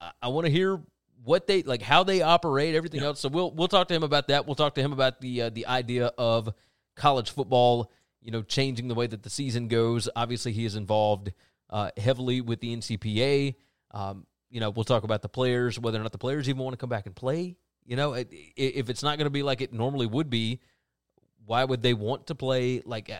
[0.00, 0.80] I, I want to hear
[1.28, 3.08] what they like, how they operate, everything yeah.
[3.08, 3.20] else.
[3.20, 4.46] So we'll we'll talk to him about that.
[4.46, 6.54] We'll talk to him about the uh, the idea of
[6.96, 10.08] college football, you know, changing the way that the season goes.
[10.16, 11.32] Obviously, he is involved
[11.68, 13.56] uh, heavily with the NCPA.
[13.90, 16.72] Um, you know, we'll talk about the players, whether or not the players even want
[16.72, 17.56] to come back and play.
[17.84, 20.60] You know, if it's not going to be like it normally would be,
[21.44, 22.80] why would they want to play?
[22.86, 23.10] Like,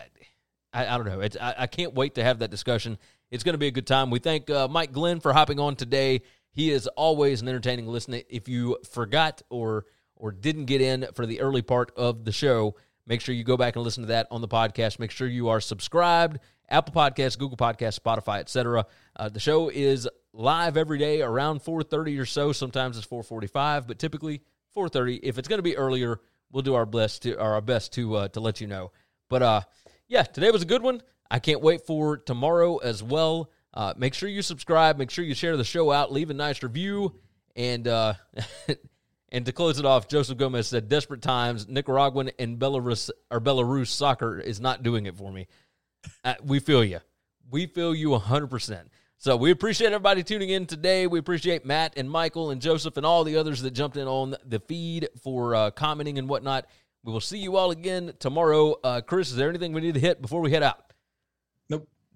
[0.73, 1.21] I, I don't know.
[1.21, 2.97] It's, I, I, can't wait to have that discussion.
[3.31, 4.11] It's going to be a good time.
[4.11, 6.21] We thank uh, Mike Glenn for hopping on today.
[6.51, 8.21] He is always an entertaining listener.
[8.29, 9.85] If you forgot or
[10.15, 12.75] or didn't get in for the early part of the show,
[13.07, 14.99] make sure you go back and listen to that on the podcast.
[14.99, 16.39] Make sure you are subscribed.
[16.69, 18.85] Apple Podcasts, Google Podcasts, Spotify, etc.
[19.15, 22.51] Uh, the show is live every day around 4:30 or so.
[22.51, 24.41] Sometimes it's 4:45, but typically
[24.75, 25.19] 4:30.
[25.23, 26.19] If it's going to be earlier,
[26.51, 28.91] we'll do our best to our best to uh, to let you know.
[29.29, 29.61] But uh,
[30.07, 31.01] yeah, today was a good one.
[31.31, 33.51] I can't wait for tomorrow as well.
[33.73, 34.97] Uh, make sure you subscribe.
[34.97, 36.11] Make sure you share the show out.
[36.11, 37.15] Leave a nice review.
[37.55, 38.13] And uh,
[39.29, 41.67] and to close it off, Joseph Gomez said, "Desperate times.
[41.67, 45.47] Nicaraguan and Belarus or Belarus soccer is not doing it for me."
[46.23, 46.99] Uh, we feel you.
[47.51, 48.85] We feel you 100%.
[49.17, 51.07] So we appreciate everybody tuning in today.
[51.07, 54.35] We appreciate Matt and Michael and Joseph and all the others that jumped in on
[54.45, 56.67] the feed for uh, commenting and whatnot.
[57.03, 58.75] We will see you all again tomorrow.
[58.81, 60.88] Uh, Chris, is there anything we need to hit before we head out?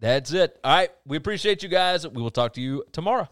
[0.04, 0.12] Nope.
[0.12, 0.60] That's it.
[0.64, 0.89] All right.
[1.06, 2.08] We appreciate you guys.
[2.08, 3.30] We will talk to you tomorrow.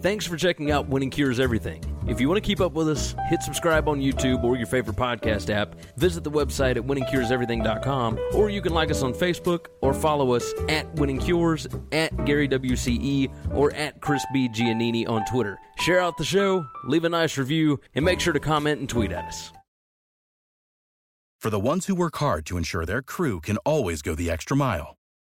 [0.00, 1.84] Thanks for checking out Winning Cures Everything.
[2.06, 4.96] If you want to keep up with us, hit subscribe on YouTube or your favorite
[4.96, 5.74] podcast app.
[5.98, 10.54] Visit the website at winningcureseverything.com, or you can like us on Facebook or follow us
[10.70, 14.48] at Winning Cures, at Gary WCE, or at Chris B.
[14.48, 15.58] Giannini on Twitter.
[15.78, 19.12] Share out the show, leave a nice review, and make sure to comment and tweet
[19.12, 19.52] at us.
[21.40, 24.56] For the ones who work hard to ensure their crew can always go the extra
[24.56, 24.97] mile,